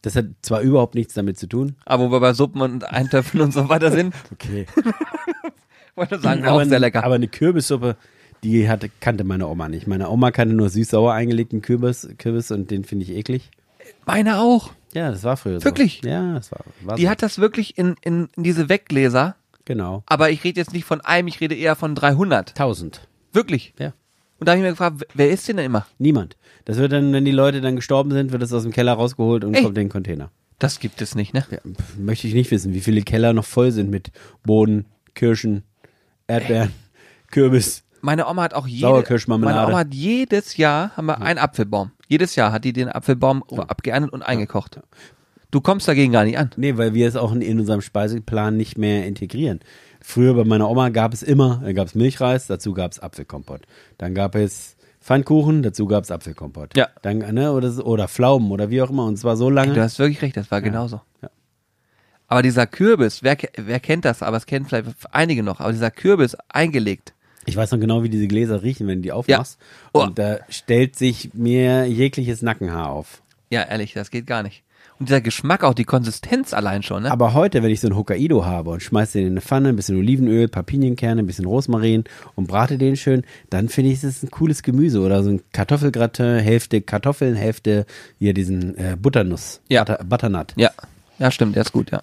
[0.04, 1.78] Das hat zwar überhaupt nichts damit zu tun.
[1.84, 4.68] Aber wo wir bei Suppen und Eintöpfen und so weiter sind, Okay.
[5.96, 7.04] wollte sagen, aber, auch sehr lecker.
[7.04, 7.98] aber eine Kürbissuppe,
[8.44, 9.88] die hatte, kannte meine Oma nicht.
[9.88, 13.50] Meine Oma kannte nur süß-sauer eingelegten Kürbis, Kürbis und den finde ich eklig.
[14.06, 14.74] Meine auch.
[14.94, 16.02] Ja, das war früher Wirklich?
[16.04, 16.10] so.
[16.10, 17.10] Ja, das war, war Die so.
[17.10, 19.38] hat das wirklich in, in, in diese Weggläser.
[19.66, 20.04] Genau.
[20.06, 22.52] Aber ich rede jetzt nicht von einem, ich rede eher von 300.
[22.52, 23.08] 1000.
[23.34, 23.74] Wirklich.
[23.80, 23.94] Ja.
[24.40, 25.88] Und da habe ich mir gefragt, wer ist denn da immer?
[25.98, 26.38] Niemand.
[26.66, 29.44] Das wird dann, wenn die Leute dann gestorben sind, wird das aus dem Keller rausgeholt
[29.44, 29.64] und Ey.
[29.64, 30.32] kommt in den Container.
[30.60, 31.46] Das gibt es nicht, ne?
[31.52, 34.12] Ja, pf, möchte ich nicht wissen, wie viele Keller noch voll sind mit
[34.44, 35.64] Bohnen, Kirschen,
[36.28, 36.72] Erdbeeren,
[37.32, 37.84] Kürbis.
[38.02, 39.56] Meine Oma hat auch jede, Sauerkirschmarmelade.
[39.56, 41.92] meine Oma hat jedes Jahr haben wir einen Apfelbaum.
[42.08, 44.80] Jedes Jahr hat die den Apfelbaum abgeerntet und eingekocht.
[45.52, 46.52] Du kommst dagegen gar nicht an.
[46.58, 49.60] Nee, weil wir es auch in, in unserem Speiseplan nicht mehr integrieren.
[50.02, 53.62] Früher bei meiner Oma gab es immer, da gab es Milchreis, dazu gab es Apfelkompott.
[53.98, 56.76] Dann gab es Pfannkuchen, dazu gab es Apfelkompott.
[56.76, 56.90] Ja.
[57.02, 59.06] Dann, ne, oder, oder Pflaumen oder wie auch immer.
[59.06, 59.74] Und zwar so lange.
[59.74, 61.02] Du hast wirklich recht, das war genauso.
[61.22, 61.30] Ja.
[62.28, 65.92] Aber dieser Kürbis, wer, wer kennt das, aber es kennen vielleicht einige noch, aber dieser
[65.92, 67.14] Kürbis eingelegt.
[67.46, 69.58] Ich weiß noch genau, wie diese Gläser riechen, wenn du die aufmachst.
[69.94, 70.04] Oh.
[70.04, 73.22] Und da stellt sich mir jegliches Nackenhaar auf.
[73.50, 74.64] Ja, ehrlich, das geht gar nicht.
[75.00, 77.12] Und dieser Geschmack, auch die Konsistenz allein schon, ne?
[77.12, 79.76] Aber heute, wenn ich so einen Hokkaido habe und schmeiße den in eine Pfanne, ein
[79.76, 82.06] bisschen Olivenöl, paar Pinienkerne, ein bisschen Rosmarin
[82.36, 85.42] und brate den schön, dann finde ich, das ist ein cooles Gemüse oder so ein
[85.54, 87.86] Kartoffelgratin, Hälfte Kartoffeln, Hälfte
[88.18, 89.84] hier diesen äh, Butternuss, Ja.
[89.84, 90.54] Butter, Butternut.
[90.56, 90.72] ja.
[91.20, 92.02] Ja, stimmt, der ist gut, ja.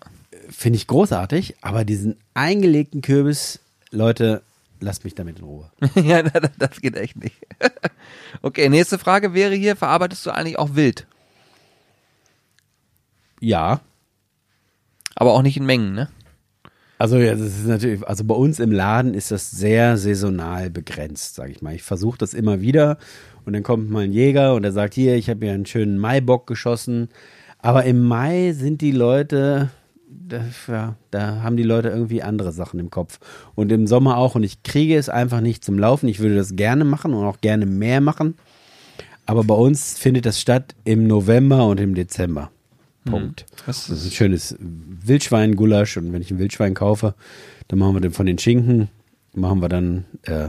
[0.51, 3.61] Finde ich großartig, aber diesen eingelegten Kürbis,
[3.93, 4.43] Leute,
[4.81, 5.71] lasst mich damit in Ruhe.
[5.95, 7.37] ja, das geht echt nicht.
[8.43, 11.07] okay, nächste Frage wäre hier, verarbeitest du eigentlich auch wild?
[13.45, 13.81] Ja,
[15.17, 16.09] Aber auch nicht in Mengen, ne?
[16.99, 21.35] Also ja, das ist natürlich, also bei uns im Laden ist das sehr saisonal begrenzt,
[21.35, 21.75] sage ich mal.
[21.75, 22.99] Ich versuche das immer wieder
[23.45, 25.99] und dann kommt mal ein Jäger und der sagt, hier, ich habe ja einen schönen
[25.99, 27.09] Maibock geschossen.
[27.59, 29.71] Aber im Mai sind die Leute,
[30.09, 33.19] da, ja, da haben die Leute irgendwie andere Sachen im Kopf.
[33.55, 34.35] Und im Sommer auch.
[34.35, 36.09] Und ich kriege es einfach nicht zum Laufen.
[36.09, 38.37] Ich würde das gerne machen und auch gerne mehr machen.
[39.27, 42.51] Aber bei uns findet das statt im November und im Dezember.
[43.05, 43.47] Punkt.
[43.67, 47.15] Das Das ist ein schönes Wildschwein-Gulasch und wenn ich ein Wildschwein kaufe,
[47.69, 48.89] dann machen wir dann von den Schinken,
[49.35, 50.49] machen wir dann, äh,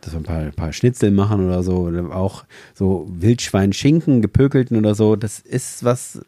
[0.00, 4.76] dass wir ein paar, ein paar Schnitzel machen oder so, oder auch so Wildschwein-Schinken, gepökelten
[4.76, 6.20] oder so, das ist was,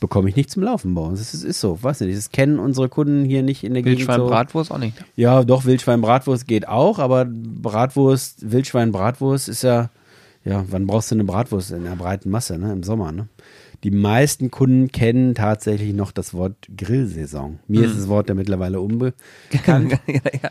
[0.00, 1.18] bekomme ich nicht zum Laufen bei uns.
[1.18, 3.98] Das ist, ist so, weiß nicht, das kennen unsere Kunden hier nicht in der Gegend
[4.00, 4.26] Wildschwein, so.
[4.28, 4.94] Bratwurst auch nicht.
[5.16, 9.90] Ja, doch, Wildschwein-Bratwurst geht auch, aber Bratwurst, Wildschwein-Bratwurst ist ja,
[10.44, 12.72] ja, wann brauchst du eine Bratwurst in der breiten Masse, ne?
[12.72, 13.28] Im Sommer, ne?
[13.84, 17.60] Die meisten Kunden kennen tatsächlich noch das Wort Grillsaison.
[17.68, 20.50] Mir ist das Wort ja mittlerweile unbekannt, ja, ja.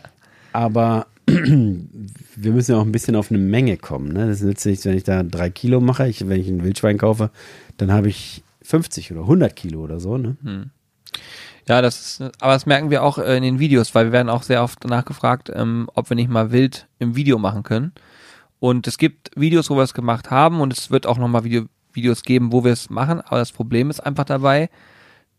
[0.52, 4.12] aber wir müssen ja auch ein bisschen auf eine Menge kommen.
[4.12, 4.26] Ne?
[4.26, 6.08] Das nützt nichts, wenn ich da drei Kilo mache.
[6.08, 7.30] Ich, wenn ich ein Wildschwein kaufe,
[7.76, 10.16] dann habe ich 50 oder 100 Kilo oder so.
[10.16, 10.36] Ne?
[11.68, 14.30] Ja, das ist, aber das merken wir auch äh, in den Videos, weil wir werden
[14.30, 17.92] auch sehr oft danach gefragt, ähm, ob wir nicht mal wild im Video machen können.
[18.58, 21.66] Und es gibt Videos, wo wir es gemacht haben und es wird auch nochmal Video,
[21.92, 23.20] Videos geben, wo wir es machen.
[23.20, 24.70] Aber das Problem ist einfach dabei,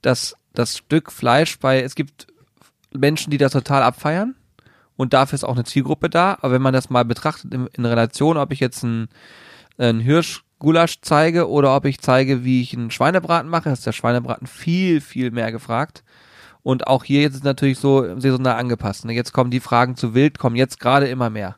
[0.02, 2.28] dass das Stück Fleisch bei, es gibt
[2.92, 4.36] Menschen, die das total abfeiern
[5.00, 6.38] und dafür ist auch eine Zielgruppe da.
[6.42, 9.08] Aber wenn man das mal betrachtet in, in Relation, ob ich jetzt ein,
[9.78, 14.46] ein Hirschgulasch zeige oder ob ich zeige, wie ich einen Schweinebraten mache, ist der Schweinebraten
[14.46, 16.04] viel, viel mehr gefragt.
[16.64, 19.06] Und auch hier jetzt ist natürlich so saisonal angepasst.
[19.06, 19.14] Ne?
[19.14, 21.56] Jetzt kommen die Fragen zu Wild, kommen jetzt gerade immer mehr.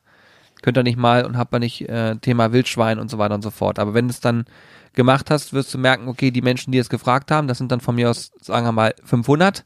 [0.61, 3.41] Könnt ihr nicht mal und habt ihr nicht äh, Thema Wildschwein und so weiter und
[3.41, 3.79] so fort.
[3.79, 4.45] Aber wenn es dann
[4.93, 7.79] gemacht hast, wirst du merken, okay, die Menschen, die es gefragt haben, das sind dann
[7.81, 9.63] von mir aus, sagen wir mal, 500.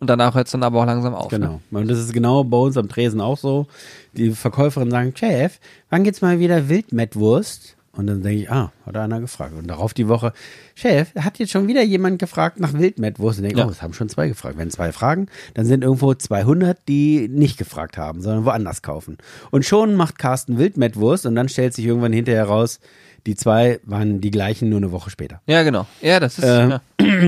[0.00, 1.30] Und danach hört es dann aber auch langsam auf.
[1.30, 1.38] Ne?
[1.38, 1.60] Genau.
[1.70, 3.66] Und das ist genau bei uns am Tresen auch so.
[4.14, 5.58] Die Verkäuferin sagen, Chef,
[5.90, 7.76] wann geht's mal wieder Wildmettwurst?
[7.92, 9.52] Und dann denke ich, ah, hat einer gefragt.
[9.58, 10.32] Und darauf die Woche,
[10.74, 13.40] Chef, hat jetzt schon wieder jemand gefragt nach Wildmettwurst?
[13.40, 13.66] Und ich denke, Ja.
[13.66, 14.56] oh, es haben schon zwei gefragt.
[14.56, 19.18] Wenn zwei fragen, dann sind irgendwo 200, die nicht gefragt haben, sondern woanders kaufen.
[19.50, 22.80] Und schon macht Carsten Wildmettwurst und dann stellt sich irgendwann hinterher raus,
[23.26, 25.40] die zwei waren die gleichen nur eine Woche später.
[25.46, 25.86] Ja, genau.
[26.00, 26.80] Ja, das ist, Ähm, ja.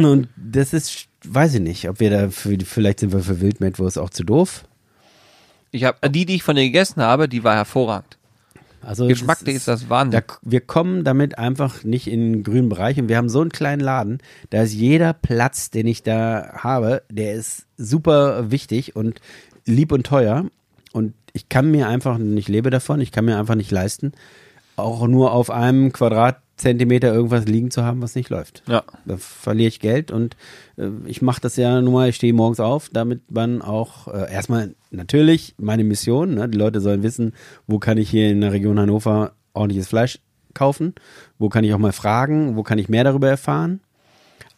[0.08, 3.98] Und das ist, weiß ich nicht, ob wir da, für, vielleicht sind wir für Wildmettwurst
[3.98, 4.64] auch zu doof.
[5.70, 8.18] ich habe die, die ich von dir gegessen habe, die war hervorragend.
[8.84, 10.22] Also Geschmacklich ist das Wahnsinn.
[10.26, 13.50] Da, wir kommen damit einfach nicht in den grünen Bereich und wir haben so einen
[13.50, 14.18] kleinen Laden,
[14.50, 19.20] da ist jeder Platz, den ich da habe, der ist super wichtig und
[19.66, 20.46] lieb und teuer
[20.92, 24.12] und ich kann mir einfach, ich lebe davon, ich kann mir einfach nicht leisten,
[24.76, 28.62] auch nur auf einem Quadratzentimeter irgendwas liegen zu haben, was nicht läuft.
[28.66, 28.82] Ja.
[29.04, 30.36] Da verliere ich Geld und
[30.76, 34.32] äh, ich mache das ja nun mal, ich stehe morgens auf, damit man auch äh,
[34.32, 37.34] erstmal natürlich meine Mission, ne, die Leute sollen wissen,
[37.66, 40.18] wo kann ich hier in der Region Hannover ordentliches Fleisch
[40.54, 40.94] kaufen,
[41.38, 43.80] wo kann ich auch mal fragen, wo kann ich mehr darüber erfahren.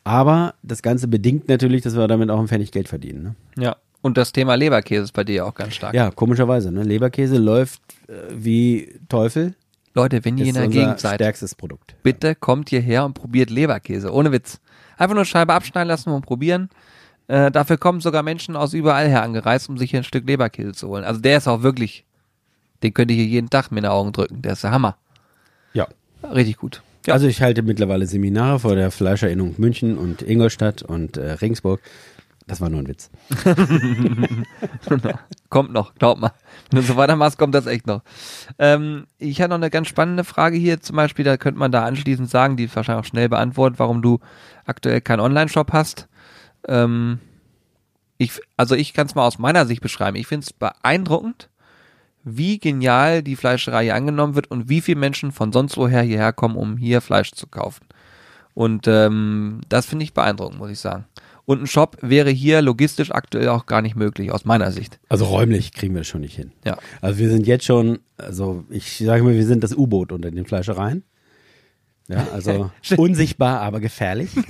[0.05, 3.23] Aber das Ganze bedingt natürlich, dass wir damit auch ein Pfennig Geld verdienen.
[3.57, 3.63] Ne?
[3.63, 3.77] Ja.
[4.03, 5.95] Und das Thema Leberkäse ist bei dir auch ganz stark.
[5.95, 6.71] Ja, komischerweise.
[6.71, 6.83] Ne?
[6.83, 9.55] Leberkäse läuft äh, wie Teufel.
[9.95, 11.95] Leute, wenn ihr in der Gegend seid, stärkstes Produkt.
[12.03, 14.13] bitte kommt hierher und probiert Leberkäse.
[14.13, 14.61] Ohne Witz.
[14.97, 16.69] Einfach nur Scheibe abschneiden lassen und probieren.
[17.29, 20.73] Äh, dafür kommen sogar Menschen aus überall her angereist, um sich hier ein Stück Leberkäse
[20.73, 21.05] zu holen.
[21.05, 22.05] Also der ist auch wirklich,
[22.83, 24.43] den könnt ihr hier jeden Tag mir in die Augen drücken.
[24.43, 24.97] Der ist der Hammer.
[25.73, 25.89] Ja.
[26.23, 26.83] Richtig gut.
[27.07, 27.15] Ja.
[27.15, 31.81] Also ich halte mittlerweile Seminare vor der Fleischerinnung München und Ingolstadt und äh, Regensburg.
[32.47, 33.11] Das war nur ein Witz.
[35.49, 36.33] Kommt noch, glaub mal.
[36.71, 38.03] Wenn du so weitermachst, kommt das echt noch.
[38.59, 41.85] Ähm, ich habe noch eine ganz spannende Frage hier, zum Beispiel, da könnte man da
[41.85, 44.19] anschließend sagen, die ist wahrscheinlich auch schnell beantwortet, warum du
[44.67, 46.07] aktuell keinen Online-Shop hast.
[46.69, 47.19] Ähm,
[48.19, 50.17] ich, also ich kann es mal aus meiner Sicht beschreiben.
[50.17, 51.49] Ich finde es beeindruckend,
[52.25, 56.35] wie genial die Fleischerei hier angenommen wird und wie viele Menschen von sonst woher hierher
[56.35, 57.87] kommen, um hier Fleisch zu kaufen.
[58.55, 61.07] Und ähm, das finde ich beeindruckend, muss ich sagen.
[61.47, 64.99] Und ein Shop wäre hier logistisch aktuell auch gar nicht möglich, aus meiner Sicht.
[65.09, 66.53] Also räumlich kriegen wir das schon nicht hin.
[66.65, 66.79] Ja.
[67.03, 70.47] Also wir sind jetzt schon, also ich sage mal, wir sind das U-Boot unter den
[70.47, 71.05] Fleischereien.
[72.09, 74.31] Ja, also unsichtbar, aber gefährlich.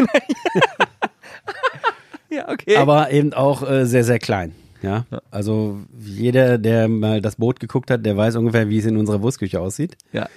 [2.30, 2.76] Ja, okay.
[2.76, 4.56] aber eben auch äh, sehr, sehr klein.
[4.83, 8.96] Ja, also jeder, der mal das Boot geguckt hat, der weiß ungefähr, wie es in
[8.96, 9.96] unserer Wurstküche aussieht.
[10.12, 10.29] ja.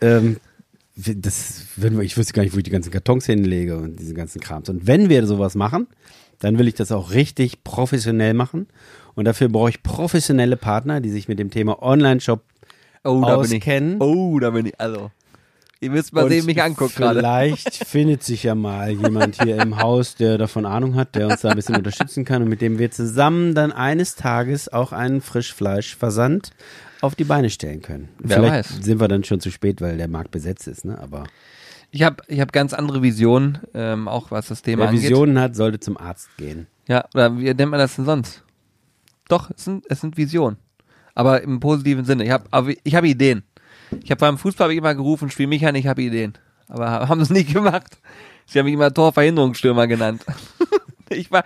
[0.00, 0.38] Ähm,
[0.96, 4.14] das würden wir, ich wüsste gar nicht, wo ich die ganzen Kartons hinlege und diese
[4.14, 4.68] ganzen Krams.
[4.68, 5.88] Und wenn wir sowas machen,
[6.38, 8.68] dann will ich das auch richtig professionell machen.
[9.14, 12.42] Und dafür brauche ich professionelle Partner, die sich mit dem Thema Online-Shop
[13.06, 13.56] Oh, da bin ich.
[13.58, 13.96] auskennen.
[14.00, 14.80] Oh, da bin ich.
[14.80, 15.10] Also.
[15.80, 17.18] Ihr müsst mal Und sehen, mich anguckt gerade.
[17.18, 21.42] Vielleicht findet sich ja mal jemand hier im Haus, der davon Ahnung hat, der uns
[21.42, 25.20] da ein bisschen unterstützen kann und mit dem wir zusammen dann eines Tages auch einen
[25.20, 26.52] Frischfleischversand
[27.04, 28.08] auf die Beine stellen können.
[28.18, 28.84] Wer Vielleicht weiß.
[28.84, 30.98] sind wir dann schon zu spät, weil der Markt besetzt ist, ne?
[30.98, 31.24] Aber
[31.90, 35.02] Ich habe ich hab ganz andere Visionen, ähm, auch was das Thema wer angeht.
[35.04, 36.66] Visionen hat, sollte zum Arzt gehen.
[36.88, 38.42] Ja, oder wie nennt man das denn sonst?
[39.28, 40.58] Doch, es sind, es sind Visionen.
[41.14, 42.24] Aber im positiven Sinne.
[42.24, 43.42] Ich habe ich hab Ideen.
[44.02, 46.34] Ich habe beim Fußball hab ich immer gerufen, spiel mich an, ich habe Ideen.
[46.68, 47.98] Aber ha- haben es nicht gemacht.
[48.46, 50.24] Sie haben mich immer Torverhinderungsstürmer genannt.
[51.10, 51.44] ich war,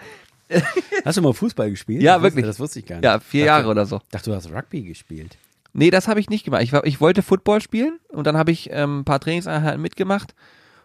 [1.05, 2.03] Hast du mal Fußball gespielt?
[2.03, 2.47] Ja, Das wusste- wirklich.
[2.47, 3.05] Das wusste ich gar nicht.
[3.05, 4.01] ja, vier dachte, Jahre oder so.
[4.11, 5.37] dachte, du hast Rugby gespielt.
[5.73, 6.63] Nee, das habe ich nicht gemacht.
[6.63, 10.35] Ich, war, ich wollte Football spielen und dann habe ich ähm, ein paar Trainingseinheiten mitgemacht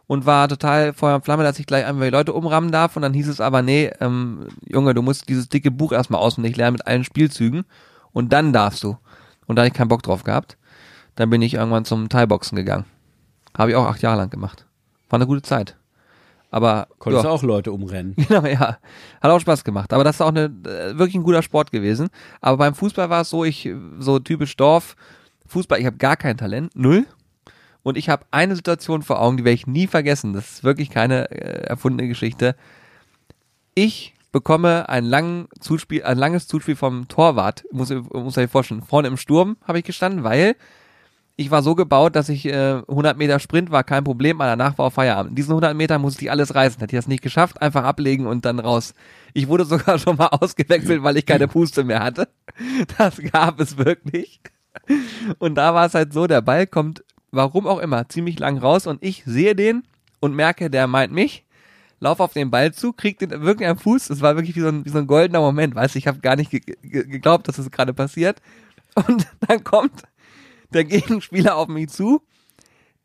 [0.08, 2.96] und war total Feuer und Flamme, dass ich gleich einfach die Leute umrammen darf.
[2.96, 6.58] Und dann hieß es aber, nee, ähm, Junge, du musst dieses dicke Buch erstmal auswendig
[6.58, 7.64] lernen mit allen Spielzügen
[8.12, 8.98] und dann darfst du.
[9.48, 10.58] Und da habe ich keinen Bock drauf gehabt.
[11.16, 12.86] Dann bin ich irgendwann zum Thai-Boxen gegangen.
[13.58, 14.66] Habe ich auch acht Jahre lang gemacht.
[15.10, 15.76] War eine gute Zeit.
[16.54, 17.30] Aber Konntest ja.
[17.32, 18.16] du auch Leute umrennen.
[18.28, 18.78] Genau, ja.
[19.22, 19.92] Hat auch Spaß gemacht.
[19.92, 22.10] Aber das ist auch eine, äh, wirklich ein guter Sport gewesen.
[22.42, 24.96] Aber beim Fußball war es so, ich, so typisch Dorf,
[25.48, 27.08] Fußball, ich habe gar kein Talent, null.
[27.82, 30.34] Und ich habe eine Situation vor Augen, die werde ich nie vergessen.
[30.34, 32.56] Das ist wirklich keine äh, erfundene Geschichte.
[33.74, 38.84] Ich bekomme ein, langen Zuspiel, ein langes Zuspiel vom Torwart, muss, muss ich vorstellen.
[38.84, 40.56] Vorne im Sturm habe ich gestanden, weil
[41.36, 44.78] ich war so gebaut, dass ich äh, 100 Meter Sprint war kein Problem, aber danach
[44.78, 45.32] war auch Feierabend.
[45.32, 46.80] In diesen 100 Metern musste ich alles reißen.
[46.80, 48.94] Hätte ich das nicht geschafft, einfach ablegen und dann raus.
[49.34, 52.28] Ich wurde sogar schon mal ausgewechselt, weil ich keine Puste mehr hatte.
[52.98, 54.42] Das gab es wirklich.
[55.40, 58.86] Und da war es halt so, der Ball kommt, warum auch immer, ziemlich lang raus
[58.86, 59.84] und ich sehe den
[60.20, 61.46] und merke, der meint mich.
[62.00, 64.10] Lauf auf den Ball zu, krieg den wirklich am Fuß.
[64.10, 66.20] Es war wirklich wie so ein, wie so ein goldener Moment, weißt du, ich habe
[66.20, 66.76] gar nicht ge ge
[67.06, 68.42] geglaubt, dass es das gerade passiert.
[68.94, 70.04] Und dann kommt
[70.76, 72.22] der Gegenspieler auf mich zu.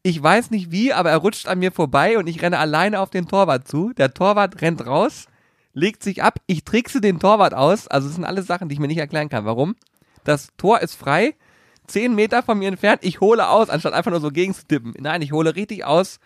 [0.03, 3.11] Ich weiß nicht wie, aber er rutscht an mir vorbei und ich renne alleine auf
[3.11, 3.93] den Torwart zu.
[3.93, 5.27] Der Torwart rennt raus,
[5.75, 6.41] legt sich ab.
[6.47, 7.89] Ich trickse den Torwart aus.
[7.89, 9.45] Also es sind alles Sachen, die ich mir nicht erklären kann.
[9.45, 9.77] Warum?
[10.25, 11.35] Das Tor ist frei,
[11.87, 13.01] zehn Meter von mir entfernt.
[13.03, 14.95] Ich hole aus, anstatt einfach nur so gegenzutippen.
[14.99, 16.21] Nein, ich hole richtig aus,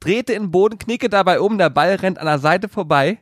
[0.00, 1.58] trete in den Boden, knicke dabei um.
[1.58, 3.18] Der Ball rennt an der Seite vorbei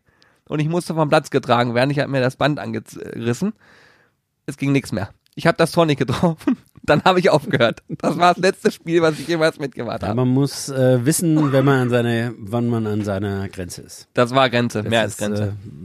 [0.48, 1.90] und ich musste vom Platz getragen werden.
[1.90, 3.54] Ich habe mir das Band angerissen.
[4.46, 5.10] Es ging nichts mehr.
[5.34, 6.56] Ich habe das Tor nicht getroffen.
[6.86, 7.82] Dann habe ich aufgehört.
[7.88, 10.16] Das war das letzte Spiel, was ich jemals mitgemacht Ja, habe.
[10.16, 14.08] man muss äh, wissen, wenn man an seine, wann man an seiner Grenze ist.
[14.14, 15.42] Das war Grenze, Das mehr als ist, Grenze.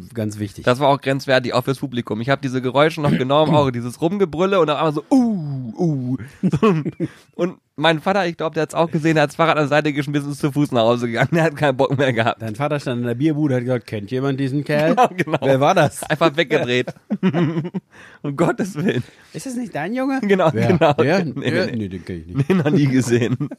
[0.10, 0.64] Äh, ganz wichtig.
[0.66, 2.22] Das war auch grenzwertig, auch fürs Publikum.
[2.22, 5.74] Ich habe diese Geräusche noch genau im Auge, dieses Rumgebrülle und dann einmal so, uh,
[5.78, 6.18] uh.
[7.36, 9.94] Und mein Vater, ich glaube, der hat's auch gesehen, der hat's Fahrrad an der Seite
[9.94, 11.30] geschmissen und ist zu Fuß nach Hause gegangen.
[11.34, 12.42] Der hat keinen Bock mehr gehabt.
[12.42, 14.96] Dein Vater stand in der Bierbude und hat gesagt, kennt jemand diesen Kerl?
[15.18, 15.40] genau.
[15.42, 16.04] Wer war das?
[16.04, 16.94] Einfach weggedreht.
[18.22, 19.04] um Gottes Willen.
[19.34, 20.20] Ist das nicht dein Junge?
[20.22, 20.68] Genau, Wer?
[20.68, 20.94] genau.
[20.94, 21.24] Der?
[21.26, 21.76] Nee, nee, nee.
[21.76, 22.50] nee, den kenn ich nicht.
[22.50, 23.50] Nee, noch nie gesehen.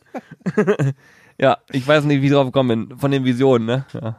[1.38, 2.98] ja, ich weiß nicht, wie ich drauf gekommen bin.
[2.98, 3.86] Von den Visionen, ne?
[3.94, 4.16] Ja.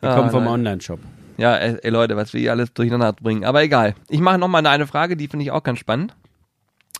[0.00, 0.46] Wir Ah, kommen vom.
[0.46, 0.98] Online-Shop.
[1.38, 3.44] Ja, ey, ey Leute, was wir hier alles durcheinander bringen.
[3.44, 3.94] Aber egal.
[4.08, 6.14] Ich mache nochmal eine Frage, die finde ich auch ganz spannend.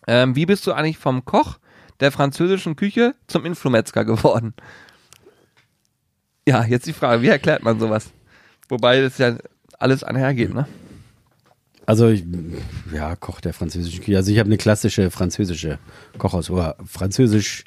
[0.07, 1.59] Ähm, wie bist du eigentlich vom Koch
[2.01, 4.55] der französischen Küche zum Influmetzger geworden?
[6.47, 8.11] Ja, jetzt die Frage, wie erklärt man sowas?
[8.69, 9.37] Wobei das ja
[9.79, 10.67] alles einhergeht, ne?
[11.87, 12.25] Also, ich,
[12.93, 14.17] ja, Koch der französischen Küche.
[14.17, 15.79] Also, ich habe eine klassische französische
[16.17, 17.65] Kochaus- oder französisch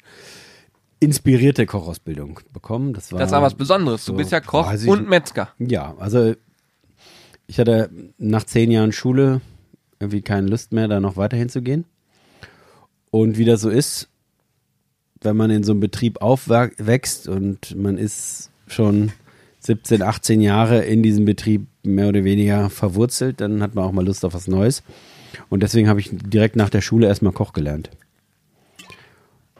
[1.00, 2.94] inspirierte Kochausbildung bekommen.
[2.94, 4.04] Das war, Das aber was Besonderes.
[4.06, 5.50] Du so, bist ja Koch ich- und Metzger.
[5.58, 6.34] Ja, also
[7.46, 9.40] ich hatte nach zehn Jahren Schule
[10.00, 11.84] irgendwie keine Lust mehr, da noch weiterhin zu gehen.
[13.10, 14.08] Und wie das so ist,
[15.20, 19.12] wenn man in so einem Betrieb aufwächst und man ist schon
[19.60, 24.04] 17, 18 Jahre in diesem Betrieb mehr oder weniger verwurzelt, dann hat man auch mal
[24.04, 24.82] Lust auf was Neues.
[25.48, 27.90] Und deswegen habe ich direkt nach der Schule erstmal Koch gelernt.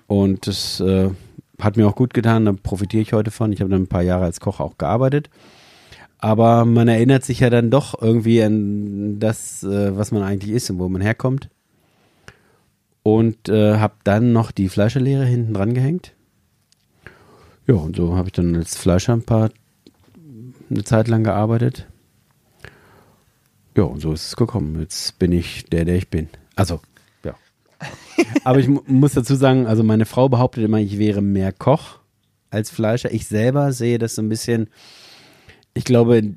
[0.07, 1.11] Und das äh,
[1.61, 3.53] hat mir auch gut getan, da profitiere ich heute von.
[3.53, 5.31] Ich habe dann ein paar Jahre als Koch auch gearbeitet.
[6.19, 10.71] Aber man erinnert sich ja dann doch irgendwie an das, äh, was man eigentlich ist
[10.71, 11.49] und wo man herkommt.
[13.07, 16.13] Und äh, habe dann noch die Fleischerlehre hinten dran gehängt.
[17.69, 19.51] Ja, und so habe ich dann als Fleischer ein paar,
[20.69, 21.87] eine Zeit lang gearbeitet.
[23.77, 24.81] Ja, und so ist es gekommen.
[24.81, 26.29] Jetzt bin ich der, der ich bin.
[26.57, 26.81] Also,
[27.25, 27.37] ja.
[28.43, 32.01] Aber ich mu muss dazu sagen, also meine Frau behauptet immer, ich wäre mehr Koch
[32.51, 33.13] als Fleischer.
[33.13, 34.69] Ich selber sehe das so ein bisschen,
[35.75, 36.35] ich glaube,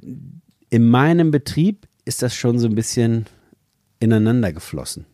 [0.70, 3.26] in meinem Betrieb ist das schon so ein bisschen
[4.00, 5.08] ineinander geflossen.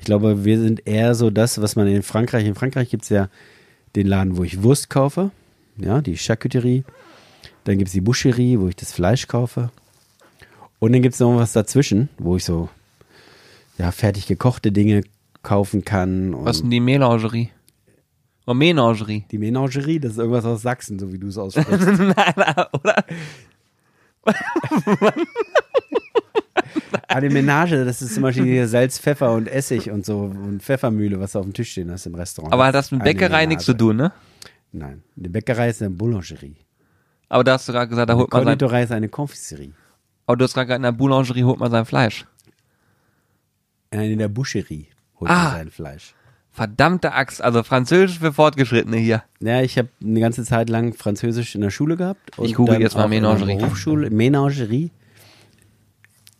[0.00, 3.10] Ich glaube, wir sind eher so das, was man in Frankreich, in Frankreich gibt es
[3.10, 3.28] ja
[3.94, 5.30] den Laden, wo ich Wurst kaufe,
[5.76, 6.84] ja, die Charcuterie.
[7.64, 9.70] Dann gibt es die Boucherie, wo ich das Fleisch kaufe.
[10.78, 12.70] Und dann gibt es noch was dazwischen, wo ich so
[13.76, 15.02] ja, fertig gekochte Dinge
[15.42, 16.34] kaufen kann.
[16.46, 17.50] Was ist denn die Melangerie?
[18.46, 19.26] Oh, Menagerie.
[19.30, 21.70] Die Menagerie, das ist irgendwas aus Sachsen, so wie du es aussprichst.
[21.98, 23.04] nein, nein, oder?
[27.08, 31.20] Eine Menage, das ist zum Beispiel hier Salz, Pfeffer und Essig und so und Pfeffermühle,
[31.20, 32.52] was du auf dem Tisch stehen hast im Restaurant.
[32.52, 34.12] Aber hat das mit Bäckerei nichts zu tun, ne?
[34.72, 36.56] Nein, eine Bäckerei ist eine Boulangerie.
[37.28, 39.72] Aber da hast du gerade gesagt, da holt man sein, Konditorei ist eine Confiserie.
[40.26, 42.24] aber du hast gerade gesagt, in der Boulangerie holt man sein Fleisch.
[43.90, 44.86] Äh, In der Boucherie
[45.18, 45.44] holt Ah.
[45.44, 46.14] man sein Fleisch.
[46.52, 49.22] Verdammte Axt, also Französisch für Fortgeschrittene hier.
[49.40, 52.20] Ja, ich habe eine ganze Zeit lang Französisch in der Schule gehabt.
[52.42, 53.56] Ich google jetzt mal Menagerie.
[53.56, 54.90] Berufsschule, Menagerie.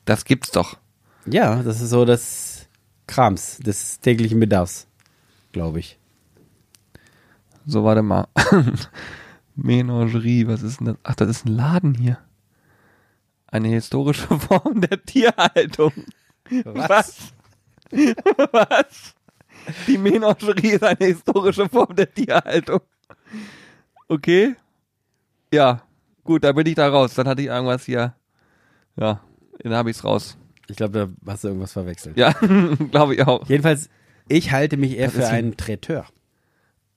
[0.04, 0.78] Das gibt's doch.
[1.26, 2.66] Ja, das ist so das
[3.06, 4.86] Krams des täglichen Bedarfs,
[5.52, 5.98] glaube ich.
[7.66, 8.28] So, warte mal.
[9.54, 10.96] Menagerie, was ist denn das?
[11.02, 12.18] Ach, das ist ein Laden hier.
[13.46, 15.92] Eine historische Form der Tierhaltung.
[16.64, 17.32] Was?
[18.52, 19.14] Was?
[19.86, 22.80] Die Menagerie ist eine historische Form der Tierhaltung.
[24.08, 24.56] Okay.
[25.52, 25.82] Ja,
[26.24, 27.14] gut, da bin ich da raus.
[27.14, 28.14] Dann hatte ich irgendwas hier.
[28.96, 29.20] Ja,
[29.62, 30.36] dann habe ich's raus.
[30.68, 32.16] Ich glaube, da hast du irgendwas verwechselt.
[32.16, 32.32] Ja,
[32.90, 33.48] glaube ich auch.
[33.48, 33.88] Jedenfalls,
[34.28, 36.06] ich halte mich eher Das für einen Traiteur.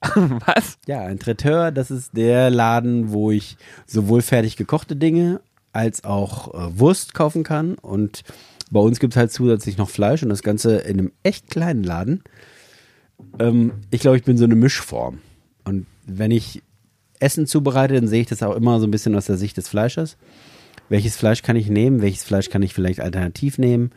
[0.00, 0.78] Was?
[0.86, 3.56] Ja, ein Traiteur, das ist der Laden, wo ich
[3.86, 5.40] sowohl fertig gekochte Dinge
[5.72, 7.74] als auch äh, Wurst kaufen kann.
[7.74, 8.22] Und
[8.70, 11.82] bei uns gibt es halt zusätzlich noch Fleisch und das Ganze in einem echt kleinen
[11.82, 12.22] Laden.
[13.38, 15.18] Ähm, ich glaube, ich bin so eine Mischform.
[15.64, 16.62] Und wenn ich
[17.18, 19.68] Essen zubereite, dann sehe ich das auch immer so ein bisschen aus der Sicht des
[19.68, 20.16] Fleischers.
[20.88, 22.02] Welches Fleisch kann ich nehmen?
[22.02, 23.90] Welches Fleisch kann ich vielleicht alternativ nehmen?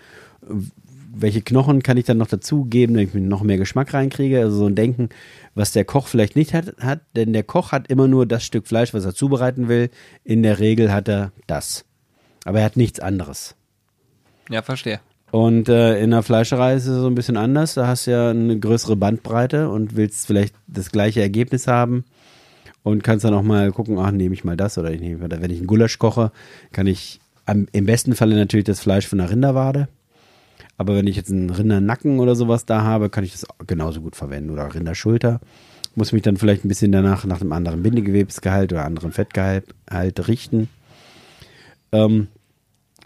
[1.22, 4.40] welche Knochen kann ich dann noch dazugeben, damit ich mir noch mehr Geschmack reinkriege.
[4.40, 5.10] Also so ein Denken,
[5.56, 8.68] was der Koch vielleicht nicht hat, hat, denn der Koch hat immer nur das Stück
[8.68, 9.90] Fleisch, was er zubereiten will.
[10.24, 11.86] In der Regel hat er das.
[12.46, 13.56] Aber er hat nichts anderes.
[14.50, 15.00] Ja, verstehe.
[15.32, 17.74] Und äh, in der Fleischerei ist es so ein bisschen anders.
[17.74, 22.06] Da hast du ja eine größere Bandbreite und willst vielleicht das gleiche Ergebnis haben
[22.88, 25.42] und kannst dann auch mal gucken, ach, nehme ich mal das oder ich nehme oder
[25.42, 26.32] wenn ich einen Gulasch koche,
[26.72, 29.90] kann ich am, im besten Falle natürlich das Fleisch von der Rinderwade.
[30.78, 34.16] Aber wenn ich jetzt einen Rindernacken oder sowas da habe, kann ich das genauso gut
[34.16, 35.42] verwenden oder Rinderschulter.
[35.96, 40.26] Muss mich dann vielleicht ein bisschen danach nach einem anderen Bindegewebsgehalt oder anderen Fettgehalt halt
[40.30, 40.70] richten.
[41.92, 42.28] Ähm,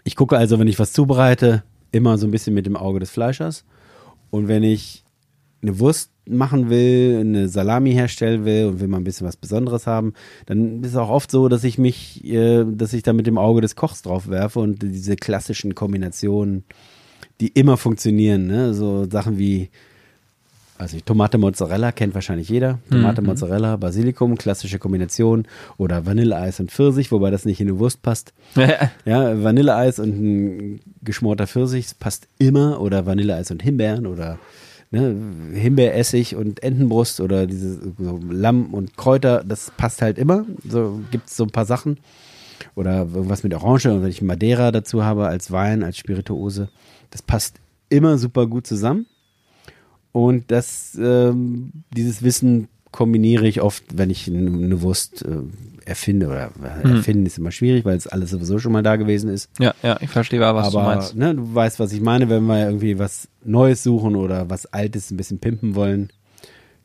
[0.04, 3.10] ich gucke also, wenn ich was zubereite, immer so ein bisschen mit dem Auge des
[3.10, 3.64] Fleischers.
[4.30, 5.01] Und wenn ich
[5.62, 9.86] eine Wurst machen will, eine Salami herstellen will und will mal ein bisschen was Besonderes
[9.86, 10.14] haben,
[10.46, 13.38] dann ist es auch oft so, dass ich mich, äh, dass ich da mit dem
[13.38, 16.64] Auge des Kochs drauf werfe und diese klassischen Kombinationen,
[17.40, 18.74] die immer funktionieren, ne?
[18.74, 19.70] so Sachen wie
[20.82, 22.80] also Tomate Mozzarella kennt wahrscheinlich jeder.
[22.90, 25.46] Tomate Mozzarella, Basilikum, klassische Kombination
[25.78, 28.32] oder Vanilleeis und Pfirsich, wobei das nicht in eine Wurst passt.
[29.04, 34.40] Ja, Vanilleeis und ein geschmorter Pfirsich passt immer oder Vanilleeis und Himbeeren oder
[34.92, 35.16] ne,
[35.52, 40.44] Himbeeressig und Entenbrust oder diese so Lamm und Kräuter, das passt halt immer.
[40.68, 41.98] So gibt's so ein paar Sachen.
[42.76, 46.68] Oder irgendwas mit Orange und wenn ich Madeira dazu habe als Wein, als Spirituose,
[47.10, 47.56] das passt
[47.88, 49.06] immer super gut zusammen.
[50.12, 55.28] Und das, ähm, dieses Wissen kombiniere ich oft, wenn ich eine Wurst äh,
[55.84, 56.26] erfinde.
[56.28, 56.96] Oder äh, Mhm.
[56.96, 59.50] erfinden ist immer schwierig, weil es alles sowieso schon mal da gewesen ist.
[59.58, 61.16] Ja, ja, ich verstehe aber, was du Aber meinst.
[61.16, 65.10] ne, du weißt, was ich meine, wenn wir irgendwie was Neues suchen oder was Altes
[65.10, 66.10] ein bisschen pimpen wollen.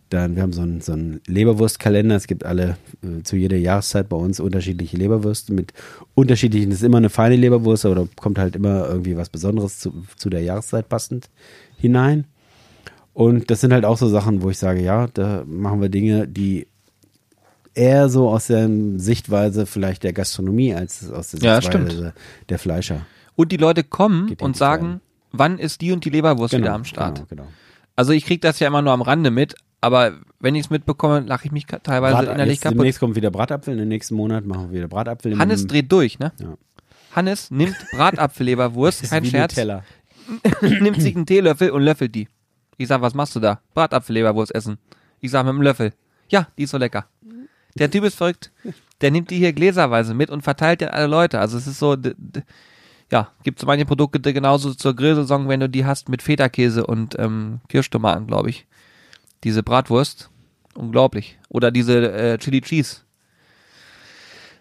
[0.10, 2.16] Dann, wir haben so einen, so einen Leberwurstkalender.
[2.16, 5.74] Es gibt alle äh, zu jeder Jahreszeit bei uns unterschiedliche Leberwürste mit
[6.16, 6.70] unterschiedlichen.
[6.70, 10.06] Das ist immer eine feine Leberwurst, aber da kommt halt immer irgendwie was Besonderes zu,
[10.16, 11.30] zu der Jahreszeit passend
[11.76, 12.24] hinein.
[13.18, 16.28] Und das sind halt auch so Sachen, wo ich sage, ja, da machen wir Dinge,
[16.28, 16.68] die
[17.74, 22.14] eher so aus der Sichtweise vielleicht der Gastronomie als aus der Ja, Sichtweise
[22.50, 23.08] der Fleischer.
[23.36, 25.02] Und die Leute kommen Geht und sagen, rein.
[25.32, 27.16] wann ist die und die Leberwurst wieder am Start?
[27.16, 27.48] Genau, genau.
[27.96, 31.22] Also ich krieg das ja immer nur am Rande mit, aber wenn ich es mitbekomme,
[31.22, 32.78] lache ich mich teilweise Brat, innerlich jetzt, kaputt.
[32.78, 35.32] demnächst kommt wieder Bratapfel, in den nächsten Monat machen wir wieder Bratapfel.
[35.32, 36.34] im- Hannes dreht durch, ne?
[36.40, 36.56] Ja.
[37.16, 39.56] Hannes nimmt Bratapfelleberwurst, kein Scherz,
[40.62, 42.28] nimmt sich einen Teelöffel und löffelt die.
[42.78, 43.60] Ich sag, was machst du da?
[43.74, 44.78] Bratapfelleberwurst essen.
[45.20, 45.94] Ich sag mit dem Löffel.
[46.30, 47.08] Ja, die ist so lecker.
[47.76, 48.52] Der Typ ist verrückt.
[49.02, 51.40] Der nimmt die hier gläserweise mit und verteilt die an alle Leute.
[51.40, 51.96] Also es ist so,
[53.12, 57.18] ja, gibt so manche Produkte genauso zur Grillsaison, wenn du die hast mit Feta-Käse und
[57.20, 58.66] ähm, Kirschtomaten, glaube ich.
[59.44, 60.30] Diese Bratwurst.
[60.74, 61.40] Unglaublich.
[61.50, 62.98] Oder diese äh, Chili Cheese.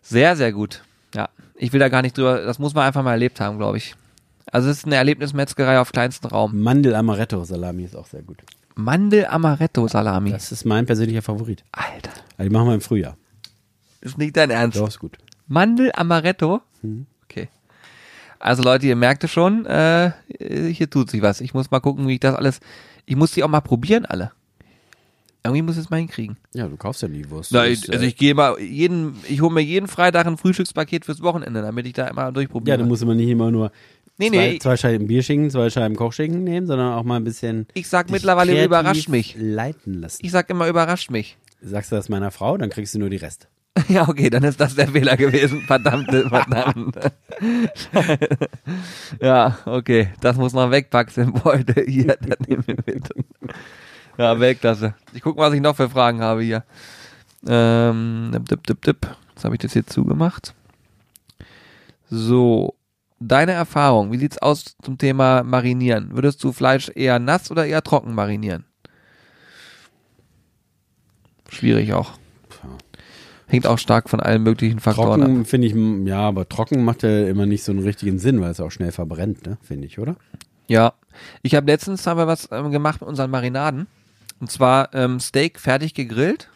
[0.02, 0.82] Sehr, sehr gut.
[1.14, 3.78] Ja, ich will da gar nicht drüber, das muss man einfach mal erlebt haben, glaube
[3.78, 3.94] ich.
[4.52, 6.60] Also es ist eine Erlebnismetzgerei auf kleinstem Raum.
[6.60, 8.38] Mandel Amaretto Salami ist auch sehr gut.
[8.74, 10.30] Mandel Amaretto Salami.
[10.30, 11.64] Das ist mein persönlicher Favorit.
[11.72, 13.16] Alter, Also die machen wir im Frühjahr.
[14.00, 14.78] ist nicht dein Ernst.
[14.78, 15.16] Doch, ist gut.
[15.48, 16.60] Mandel Amaretto?
[17.24, 17.48] Okay.
[18.38, 21.40] Also Leute, ihr merkt es schon, äh, hier tut sich was.
[21.40, 22.60] Ich muss mal gucken, wie ich das alles,
[23.06, 24.32] ich muss die auch mal probieren alle.
[25.42, 26.36] Irgendwie muss ich es mal hinkriegen.
[26.54, 27.52] Ja, du kaufst ja nie Wurst.
[27.52, 31.04] Na, ich, also äh, ich gehe mal jeden, ich hole mir jeden Freitag ein Frühstückspaket
[31.04, 32.78] fürs Wochenende, damit ich da immer ja, durchprobiere.
[32.78, 33.70] du musst immer nicht immer nur
[34.18, 37.66] nee, zwei, nee, zwei Scheiben Bierschinken, zwei Scheiben Kochschinken nehmen, sondern auch mal ein bisschen
[37.74, 39.34] ich sag mittlerweile überrascht mich.
[39.38, 40.24] leiten lassen.
[40.24, 41.36] Ich sag immer überrascht mich.
[41.62, 43.46] Sagst du das meiner Frau, dann kriegst du nur die Reste.
[43.88, 45.60] Ja, okay, dann ist das der Fehler gewesen.
[45.66, 46.96] Verdammt, verdammt.
[49.20, 51.84] ja, okay, das muss noch wegpacken, Beutel.
[51.86, 53.08] Hier, das nehmen wir mit.
[54.18, 54.94] Ja, Weltklasse.
[55.12, 56.64] Ich gucke, was ich noch für Fragen habe hier.
[57.46, 59.06] Ähm, dip, dip, dip.
[59.34, 60.54] Jetzt habe ich das hier zugemacht.
[62.08, 62.75] So,
[63.18, 66.10] deine Erfahrung, wie sieht's aus zum Thema Marinieren?
[66.14, 68.64] Würdest du Fleisch eher nass oder eher trocken marinieren?
[71.48, 72.12] Schwierig auch.
[73.48, 75.28] Hängt auch stark von allen möglichen Faktoren ab.
[75.28, 78.50] Trocken finde ich, ja, aber trocken macht ja immer nicht so einen richtigen Sinn, weil
[78.50, 79.56] es auch schnell verbrennt, ne?
[79.62, 80.16] Finde ich, oder?
[80.66, 80.94] Ja,
[81.42, 83.86] ich habe letztens haben wir was ähm, gemacht mit unseren Marinaden.
[84.40, 86.50] Und zwar ähm, Steak fertig gegrillt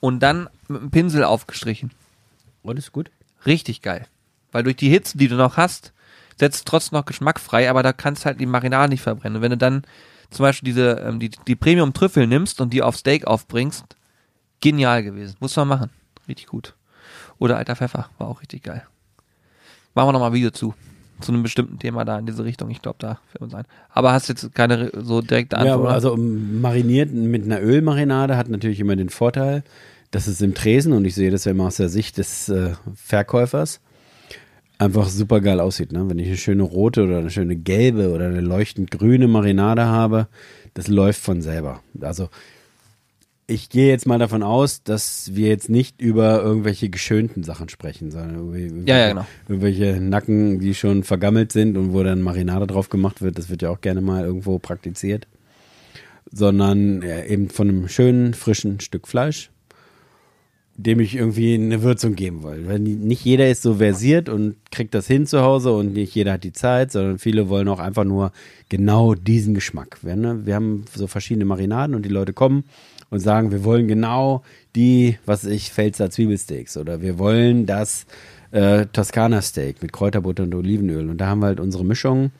[0.00, 1.90] und dann mit einem Pinsel aufgestrichen.
[2.62, 3.10] Und ist gut.
[3.44, 4.06] Richtig geil.
[4.56, 5.92] Weil durch die Hitze, die du noch hast,
[6.36, 9.36] setzt trotzdem noch Geschmack frei, aber da kannst halt die Marinade nicht verbrennen.
[9.36, 9.82] Und wenn du dann
[10.30, 13.84] zum Beispiel diese, ähm, die, die Premium-Trüffel nimmst und die auf Steak aufbringst,
[14.62, 15.36] genial gewesen.
[15.40, 15.90] Muss man machen.
[16.26, 16.74] Richtig gut.
[17.38, 18.82] Oder alter Pfeffer, war auch richtig geil.
[19.94, 20.72] Machen wir nochmal ein Video zu.
[21.20, 22.70] Zu einem bestimmten Thema da in diese Richtung.
[22.70, 23.66] Ich glaube, da fällt uns ein.
[23.90, 25.76] Aber hast jetzt keine so direkte Antwort?
[25.76, 29.64] Ja, aber also um, mariniert mit einer Ölmarinade hat natürlich immer den Vorteil,
[30.12, 32.72] dass es im Tresen, und ich sehe das ja immer aus der Sicht des äh,
[32.94, 33.80] Verkäufers,
[34.78, 35.92] einfach super geil aussieht.
[35.92, 36.08] Ne?
[36.08, 40.28] Wenn ich eine schöne rote oder eine schöne gelbe oder eine leuchtend grüne Marinade habe,
[40.74, 41.82] das läuft von selber.
[42.00, 42.28] Also
[43.48, 48.10] ich gehe jetzt mal davon aus, dass wir jetzt nicht über irgendwelche geschönten Sachen sprechen,
[48.10, 49.26] sondern irgendwie, Ja, ja, genau.
[49.48, 53.38] irgendwelche Nacken, die schon vergammelt sind und wo dann Marinade drauf gemacht wird.
[53.38, 55.28] Das wird ja auch gerne mal irgendwo praktiziert.
[56.30, 59.50] Sondern eben von einem schönen, frischen Stück Fleisch,
[60.78, 62.66] dem ich irgendwie eine Würzung geben will.
[62.66, 66.32] Weil nicht jeder ist so versiert und kriegt das hin zu Hause und nicht jeder
[66.32, 68.32] hat die Zeit, sondern viele wollen auch einfach nur
[68.68, 69.98] genau diesen Geschmack.
[70.02, 70.44] Wir, ne?
[70.44, 72.64] wir haben so verschiedene Marinaden und die Leute kommen
[73.10, 74.42] und sagen, wir wollen genau
[74.74, 78.06] die, was ich, Pfälzer Zwiebelsteaks oder wir wollen das
[78.50, 82.32] äh, Toskana Steak mit Kräuterbutter und Olivenöl und da haben wir halt unsere Mischung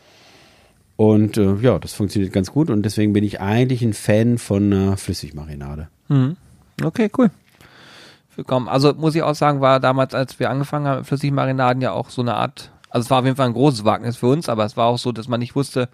[0.96, 4.72] und äh, ja, das funktioniert ganz gut und deswegen bin ich eigentlich ein Fan von
[4.72, 5.88] einer Flüssigmarinade.
[6.08, 6.36] Mhm.
[6.82, 7.30] Okay, cool.
[8.36, 8.68] Willkommen.
[8.68, 12.20] Also muss ich auch sagen, war damals, als wir angefangen haben Flüssigmarinaden ja auch so
[12.20, 14.76] eine Art, also es war auf jeden Fall ein großes Wagnis für uns, aber es
[14.76, 15.88] war auch so, dass man nicht wusste,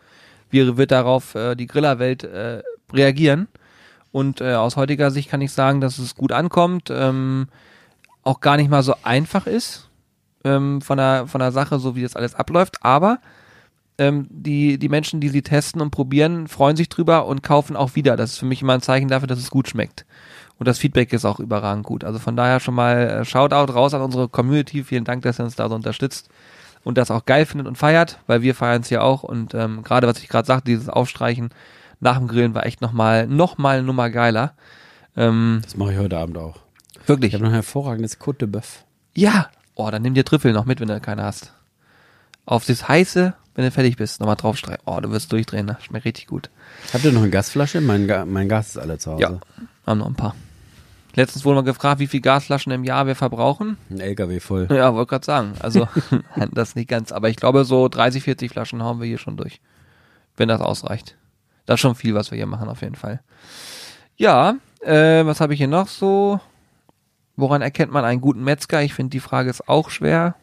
[0.50, 3.46] wie wird darauf äh, die Grillerwelt äh, reagieren.
[4.10, 7.46] Und äh, aus heutiger Sicht kann ich sagen, dass es gut ankommt, ähm,
[8.24, 9.88] auch gar nicht mal so einfach ist
[10.42, 13.20] ähm, von der von der Sache, so wie das alles abläuft, aber
[13.98, 17.94] ähm, die, die Menschen, die sie testen und probieren, freuen sich drüber und kaufen auch
[17.94, 18.16] wieder.
[18.16, 20.06] Das ist für mich immer ein Zeichen dafür, dass es gut schmeckt.
[20.62, 22.04] Und das Feedback ist auch überragend gut.
[22.04, 24.84] Also von daher schon mal äh, Shoutout raus an unsere Community.
[24.84, 26.28] Vielen Dank, dass ihr uns da so unterstützt
[26.84, 29.24] und das auch geil findet und feiert, weil wir feiern es ja auch.
[29.24, 31.50] Und ähm, gerade was ich gerade sagte, dieses Aufstreichen
[31.98, 34.52] nach dem Grillen war echt nochmal noch mal eine Nummer geiler.
[35.16, 36.60] Ähm, Das mache ich heute Abend auch.
[37.02, 37.34] Ich wirklich.
[37.34, 38.84] habe noch ein hervorragendes Côte de Bœuf.
[39.16, 39.48] Ja.
[39.74, 41.52] Oh, dann nimm dir Trüffel noch mit, wenn du keine hast.
[42.46, 44.82] Auf das heiße, wenn du fertig bist, nochmal draufstreichen.
[44.86, 45.76] Oh, du wirst durchdrehen, ne?
[45.80, 46.50] Schmeckt richtig gut.
[46.92, 47.80] Habt ihr noch eine Gasflasche?
[47.80, 49.22] Mein, Ga mein Gas ist alle zu Hause.
[49.22, 49.40] Ja.
[49.84, 50.36] Haben noch ein paar.
[51.14, 53.76] Letztens wurde mal gefragt, wie viel Gasflaschen im Jahr wir verbrauchen.
[53.90, 54.68] Ein LKW voll.
[54.70, 55.52] Ja, wollte gerade sagen.
[55.60, 55.86] Also,
[56.52, 57.12] das nicht ganz.
[57.12, 59.60] Aber ich glaube, so 30, 40 Flaschen hauen wir hier schon durch.
[60.36, 61.16] Wenn das ausreicht.
[61.66, 63.20] Das ist schon viel, was wir hier machen, auf jeden Fall.
[64.16, 66.40] Ja, äh, was habe ich hier noch so?
[67.36, 68.82] Woran erkennt man einen guten Metzger?
[68.82, 70.34] Ich finde, die Frage ist auch schwer.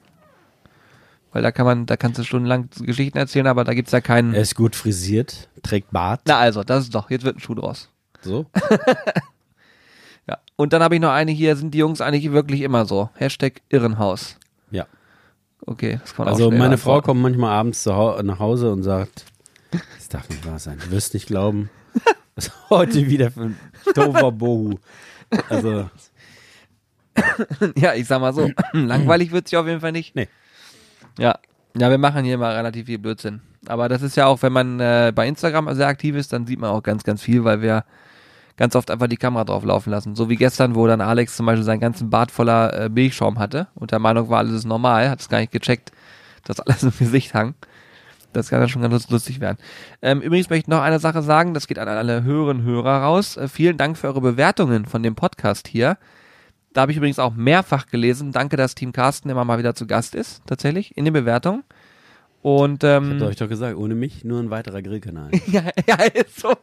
[1.32, 4.34] Weil da kann man, da kannst du stundenlang Geschichten erzählen, aber da gibt's ja keinen.
[4.34, 6.22] Er ist gut frisiert, trägt Bart.
[6.26, 7.90] Na also, das ist doch, jetzt wird ein Schuh draus.
[8.22, 8.48] So.
[10.60, 13.10] Und dann habe ich noch eine hier, sind die Jungs eigentlich wirklich immer so?
[13.14, 14.36] Hashtag Irrenhaus.
[14.72, 14.88] Ja.
[15.66, 17.06] Okay, das kann man auch Also schnell meine Frau antworten.
[17.06, 19.24] kommt manchmal abends hau nach Hause und sagt,
[19.72, 20.78] das darf nicht wahr sein.
[20.84, 21.70] Du wirst nicht glauben,
[22.36, 23.60] was heute wieder für ein
[23.96, 24.80] doofer Bohu.
[25.48, 25.90] Also,
[27.78, 30.14] Ja, ich sag mal so, langweilig wird's ja auf jeden Fall nicht.
[30.14, 30.28] Nee.
[31.18, 31.40] Ja.
[31.78, 33.40] Ja, wir machen hier immer relativ viel Blödsinn.
[33.68, 36.60] Aber das ist ja auch, wenn man äh, bei Instagram sehr aktiv ist, dann sieht
[36.60, 37.86] man auch ganz, ganz viel, weil wir
[38.60, 40.16] ganz oft einfach die Kamera drauf laufen lassen.
[40.16, 43.68] So wie gestern, wo dann Alex zum Beispiel seinen ganzen Bart voller äh, Milchschaum hatte
[43.74, 45.94] und der Meinung war, alles ist normal, hat es gar nicht gecheckt,
[46.44, 47.56] dass alles im Gesicht hang.
[48.34, 49.58] Das kann ja schon ganz lustig werden.
[50.02, 53.38] Ähm, übrigens möchte ich noch eine Sache sagen, das geht an alle und Hörer raus.
[53.38, 55.98] Äh, vielen Dank für eure Bewertungen von dem Podcast hier.
[56.74, 58.34] Da habe ich übrigens auch mehrfach gelesen.
[58.34, 61.64] Danke, dass Team Carsten immer mal wieder zu Gast ist, tatsächlich, in den Bewertungen.
[62.42, 65.32] Und ich ähm, hab euch doch gesagt, ohne mich nur ein weiterer Grillkanal.
[65.48, 66.54] ja, ja, ist so.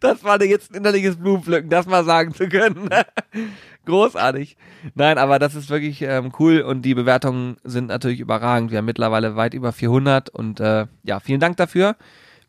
[0.00, 2.88] Das war jetzt ein innerliches Blumenpflücken, das mal sagen zu können.
[3.84, 4.56] Großartig.
[4.94, 8.70] Nein, aber das ist wirklich ähm, cool und die Bewertungen sind natürlich überragend.
[8.70, 11.96] Wir haben mittlerweile weit über 400 und äh, ja, vielen Dank dafür.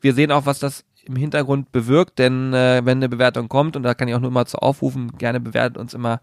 [0.02, 3.84] Wir sehen auch, was das im Hintergrund bewirkt, denn äh, wenn eine Bewertung kommt, und
[3.84, 6.22] da kann ich auch nur mal zu aufrufen, gerne bewertet uns immer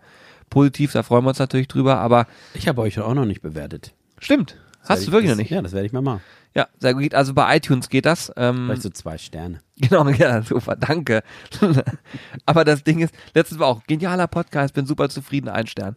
[0.50, 3.94] positiv, da freuen wir uns natürlich drüber, aber Ich habe euch auch noch nicht bewertet.
[4.18, 5.50] stimmt, Das hast du ich- wirklich das, noch nicht.
[5.50, 6.20] Ja, das werde ich mal machen.
[6.54, 7.14] Ja, sehr gut.
[7.14, 8.32] Also bei iTunes geht das.
[8.36, 9.60] Ähm, Vielleicht so zwei Sterne.
[9.76, 11.24] Genau, ja, super, danke.
[12.46, 15.96] Aber das Ding ist, letztes Mal auch, genialer Podcast, bin super zufrieden, ein Stern.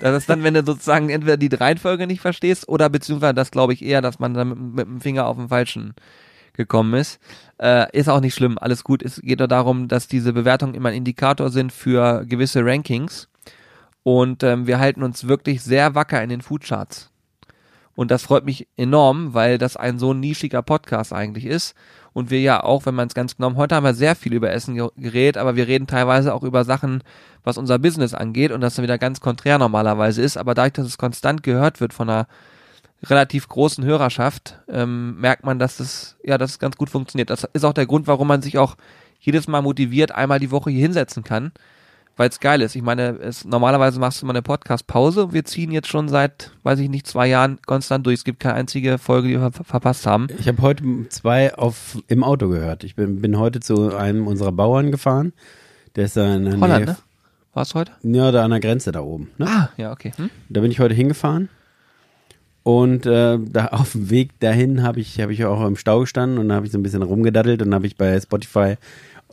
[0.00, 3.72] Das ist dann, wenn du sozusagen entweder die Reihenfolge nicht verstehst oder beziehungsweise das glaube
[3.72, 5.94] ich eher, dass man dann mit, mit dem Finger auf den falschen
[6.54, 7.20] gekommen ist.
[7.58, 9.02] Äh, ist auch nicht schlimm, alles gut.
[9.02, 13.28] Es geht nur darum, dass diese Bewertungen immer ein Indikator sind für gewisse Rankings.
[14.02, 17.10] Und ähm, wir halten uns wirklich sehr wacker in den Foodcharts.
[17.98, 21.74] Und das freut mich enorm, weil das ein so nischiger Podcast eigentlich ist.
[22.12, 24.52] Und wir ja auch, wenn man es ganz genommen, heute haben wir sehr viel über
[24.52, 27.02] Essen ge- geredet, aber wir reden teilweise auch über Sachen,
[27.42, 30.36] was unser Business angeht und das dann wieder ganz konträr normalerweise ist.
[30.36, 32.28] Aber dadurch, dass es konstant gehört wird von einer
[33.02, 37.30] relativ großen Hörerschaft, ähm, merkt man, dass es, ja, dass es ganz gut funktioniert.
[37.30, 38.76] Das ist auch der Grund, warum man sich auch
[39.18, 41.50] jedes Mal motiviert einmal die Woche hier hinsetzen kann,
[42.18, 42.74] weil es geil ist.
[42.74, 46.50] Ich meine, es, normalerweise machst du mal eine Podcast-Pause und wir ziehen jetzt schon seit,
[46.64, 48.16] weiß ich nicht, zwei Jahren konstant durch.
[48.16, 50.26] Es gibt keine einzige Folge, die wir ver verpasst haben.
[50.38, 52.82] Ich habe heute zwei auf, im Auto gehört.
[52.82, 55.32] Ich bin, bin heute zu einem unserer Bauern gefahren.
[55.94, 56.94] Der ist da in der Holland, Nähe.
[56.94, 56.98] ne?
[57.54, 57.92] War's heute?
[58.02, 59.30] Ja, da an der Grenze da oben.
[59.38, 59.46] Ne?
[59.48, 60.12] Ah, ja, okay.
[60.16, 60.28] Hm?
[60.48, 61.48] Da bin ich heute hingefahren.
[62.64, 66.38] Und äh, da auf dem Weg dahin habe ich, hab ich auch im Stau gestanden
[66.38, 68.74] und da habe ich so ein bisschen rumgedaddelt und habe ich bei Spotify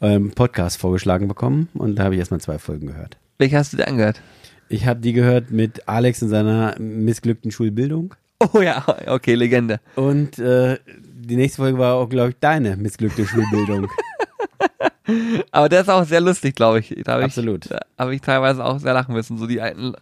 [0.02, 3.18] ähm, Podcast vorgeschlagen bekommen und da habe ich erstmal zwei Folgen gehört.
[3.38, 4.22] Welche hast du dir angehört?
[4.70, 8.16] Ich habe die gehört mit Alex in seiner missglückten Schulbildung
[8.54, 9.80] Oh ja, okay, Legende.
[9.96, 10.78] und äh,
[11.26, 13.88] die nächste Folge war auch, glaube ich, deine missglückte Schulbildung.
[15.52, 16.96] Aber der ist auch sehr lustig, glaube ich.
[17.04, 17.66] Da Absolut.
[17.66, 19.38] Ich, da habe ich teilweise auch sehr lachen müssen.
[19.38, 19.94] So die alten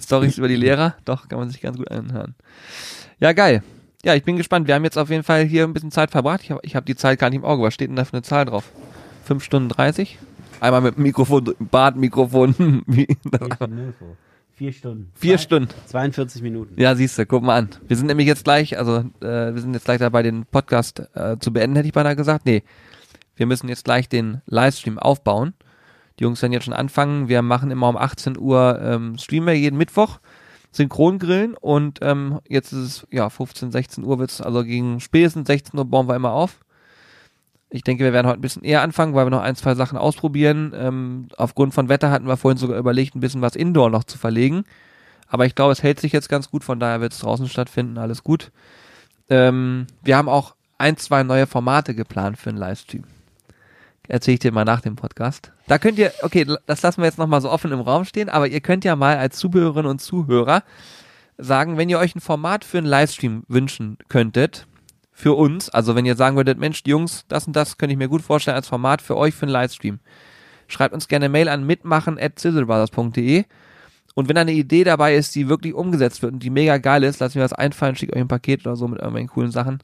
[0.00, 0.94] Stories über die Lehrer.
[1.04, 2.34] Doch, kann man sich ganz gut anhören.
[3.20, 3.62] Ja, geil.
[4.04, 4.66] Ja, ich bin gespannt.
[4.66, 6.40] Wir haben jetzt auf jeden Fall hier ein bisschen Zeit verbracht.
[6.42, 7.62] Ich habe hab die Zeit gar nicht im Auge.
[7.62, 8.64] Was steht denn da für eine Zahl drauf?
[9.22, 10.18] Fünf Stunden 30?
[10.60, 12.82] Einmal mit Mikrofon, Badmikrofon.
[14.54, 15.10] Vier Stunden.
[15.14, 15.68] Vier Stunden.
[15.86, 16.80] 42 Minuten.
[16.80, 17.70] Ja, siehst du, guck mal an.
[17.88, 21.36] Wir sind nämlich jetzt gleich, also äh, wir sind jetzt gleich dabei, den Podcast äh,
[21.38, 22.46] zu beenden, hätte ich beinahe gesagt.
[22.46, 22.62] Nee,
[23.34, 25.54] wir müssen jetzt gleich den Livestream aufbauen.
[26.18, 27.28] Die Jungs werden jetzt schon anfangen.
[27.28, 30.20] Wir machen immer um 18 Uhr ähm, streamen wir jeden Mittwoch,
[30.70, 35.78] Synchrongrillen und ähm, jetzt ist es ja 15, 16 Uhr wird's, also gegen spätestens 16
[35.78, 36.60] Uhr bauen wir immer auf.
[37.74, 39.96] Ich denke, wir werden heute ein bisschen eher anfangen, weil wir noch ein, zwei Sachen
[39.96, 40.74] ausprobieren.
[40.76, 44.18] Ähm, aufgrund von Wetter hatten wir vorhin sogar überlegt, ein bisschen was Indoor noch zu
[44.18, 44.64] verlegen.
[45.26, 47.96] Aber ich glaube, es hält sich jetzt ganz gut, von daher wird es draußen stattfinden,
[47.96, 48.52] alles gut.
[49.30, 53.04] Ähm, wir haben auch ein, zwei neue Formate geplant für einen Livestream.
[54.06, 55.50] Erzähle ich dir mal nach dem Podcast.
[55.66, 58.48] Da könnt ihr, okay, das lassen wir jetzt nochmal so offen im Raum stehen, aber
[58.48, 60.62] ihr könnt ja mal als Zuhörerinnen und Zuhörer
[61.38, 64.66] sagen, wenn ihr euch ein Format für einen Livestream wünschen könntet,
[65.22, 68.08] für uns, also wenn ihr sagen würdet, Mensch, Jungs, das und das könnte ich mir
[68.08, 70.00] gut vorstellen als Format für euch für einen Livestream.
[70.66, 73.44] Schreibt uns gerne Mail an mitmachen.zizzlebrothers.de
[74.16, 77.20] und wenn eine Idee dabei ist, die wirklich umgesetzt wird und die mega geil ist,
[77.20, 79.78] lasst mir das einfallen, schickt euch ein Paket oder so mit irgendwelchen coolen Sachen.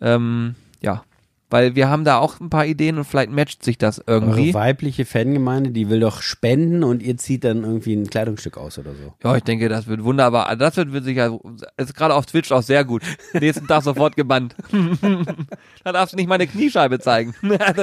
[0.00, 1.04] Ähm, ja,
[1.52, 4.48] weil wir haben da auch ein paar Ideen und vielleicht matcht sich das irgendwie.
[4.48, 8.78] Eure weibliche Fangemeinde, die will doch spenden und ihr zieht dann irgendwie ein Kleidungsstück aus
[8.78, 9.12] oder so.
[9.22, 10.56] Ja, ich denke, das wird wunderbar.
[10.56, 11.38] Das wird, sicher,
[11.76, 13.02] ist gerade auf Twitch auch sehr gut.
[13.34, 14.56] Nächsten Tag sofort gebannt.
[15.84, 17.34] da darfst du nicht meine Kniescheibe zeigen.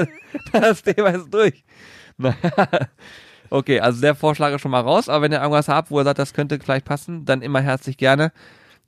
[0.52, 1.64] das Thema ist durch.
[3.52, 6.04] Okay, also der Vorschlag ist schon mal raus, aber wenn ihr irgendwas habt, wo ihr
[6.04, 8.32] sagt, das könnte vielleicht passen, dann immer herzlich gerne.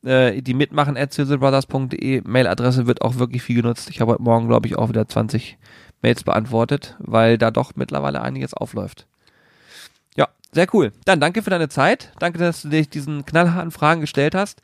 [0.03, 3.89] Äh, die mitmachen at sizzlebrothers.de Mailadresse wird auch wirklich viel genutzt.
[3.89, 5.57] Ich habe heute Morgen, glaube ich, auch wieder 20
[6.01, 9.05] Mails beantwortet, weil da doch mittlerweile einiges aufläuft.
[10.17, 10.91] Ja, sehr cool.
[11.05, 12.11] Dann danke für deine Zeit.
[12.19, 14.61] Danke, dass du dich diesen knallharten Fragen gestellt hast.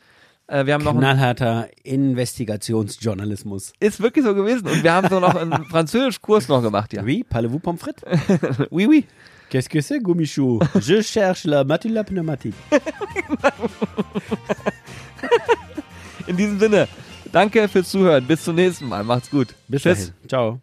[0.47, 3.73] Äh, wir haben noch Knallharter Investigationsjournalismus.
[3.79, 7.03] ist wirklich so gewesen und wir haben so noch einen Französischkurs noch gemacht, ja.
[7.03, 8.03] Oui, parlez-vous pommes frites?
[8.71, 9.05] Oui, oui.
[9.49, 10.59] Qu'est-ce que c'est, Gummichou?
[10.81, 12.55] Je cherche la matula pneumatique.
[16.27, 16.87] In diesem Sinne,
[17.31, 18.25] danke fürs Zuhören.
[18.25, 19.03] Bis zum nächsten Mal.
[19.03, 19.49] Macht's gut.
[19.67, 20.07] Bis Tschüss.
[20.07, 20.29] dahin.
[20.29, 20.61] Ciao.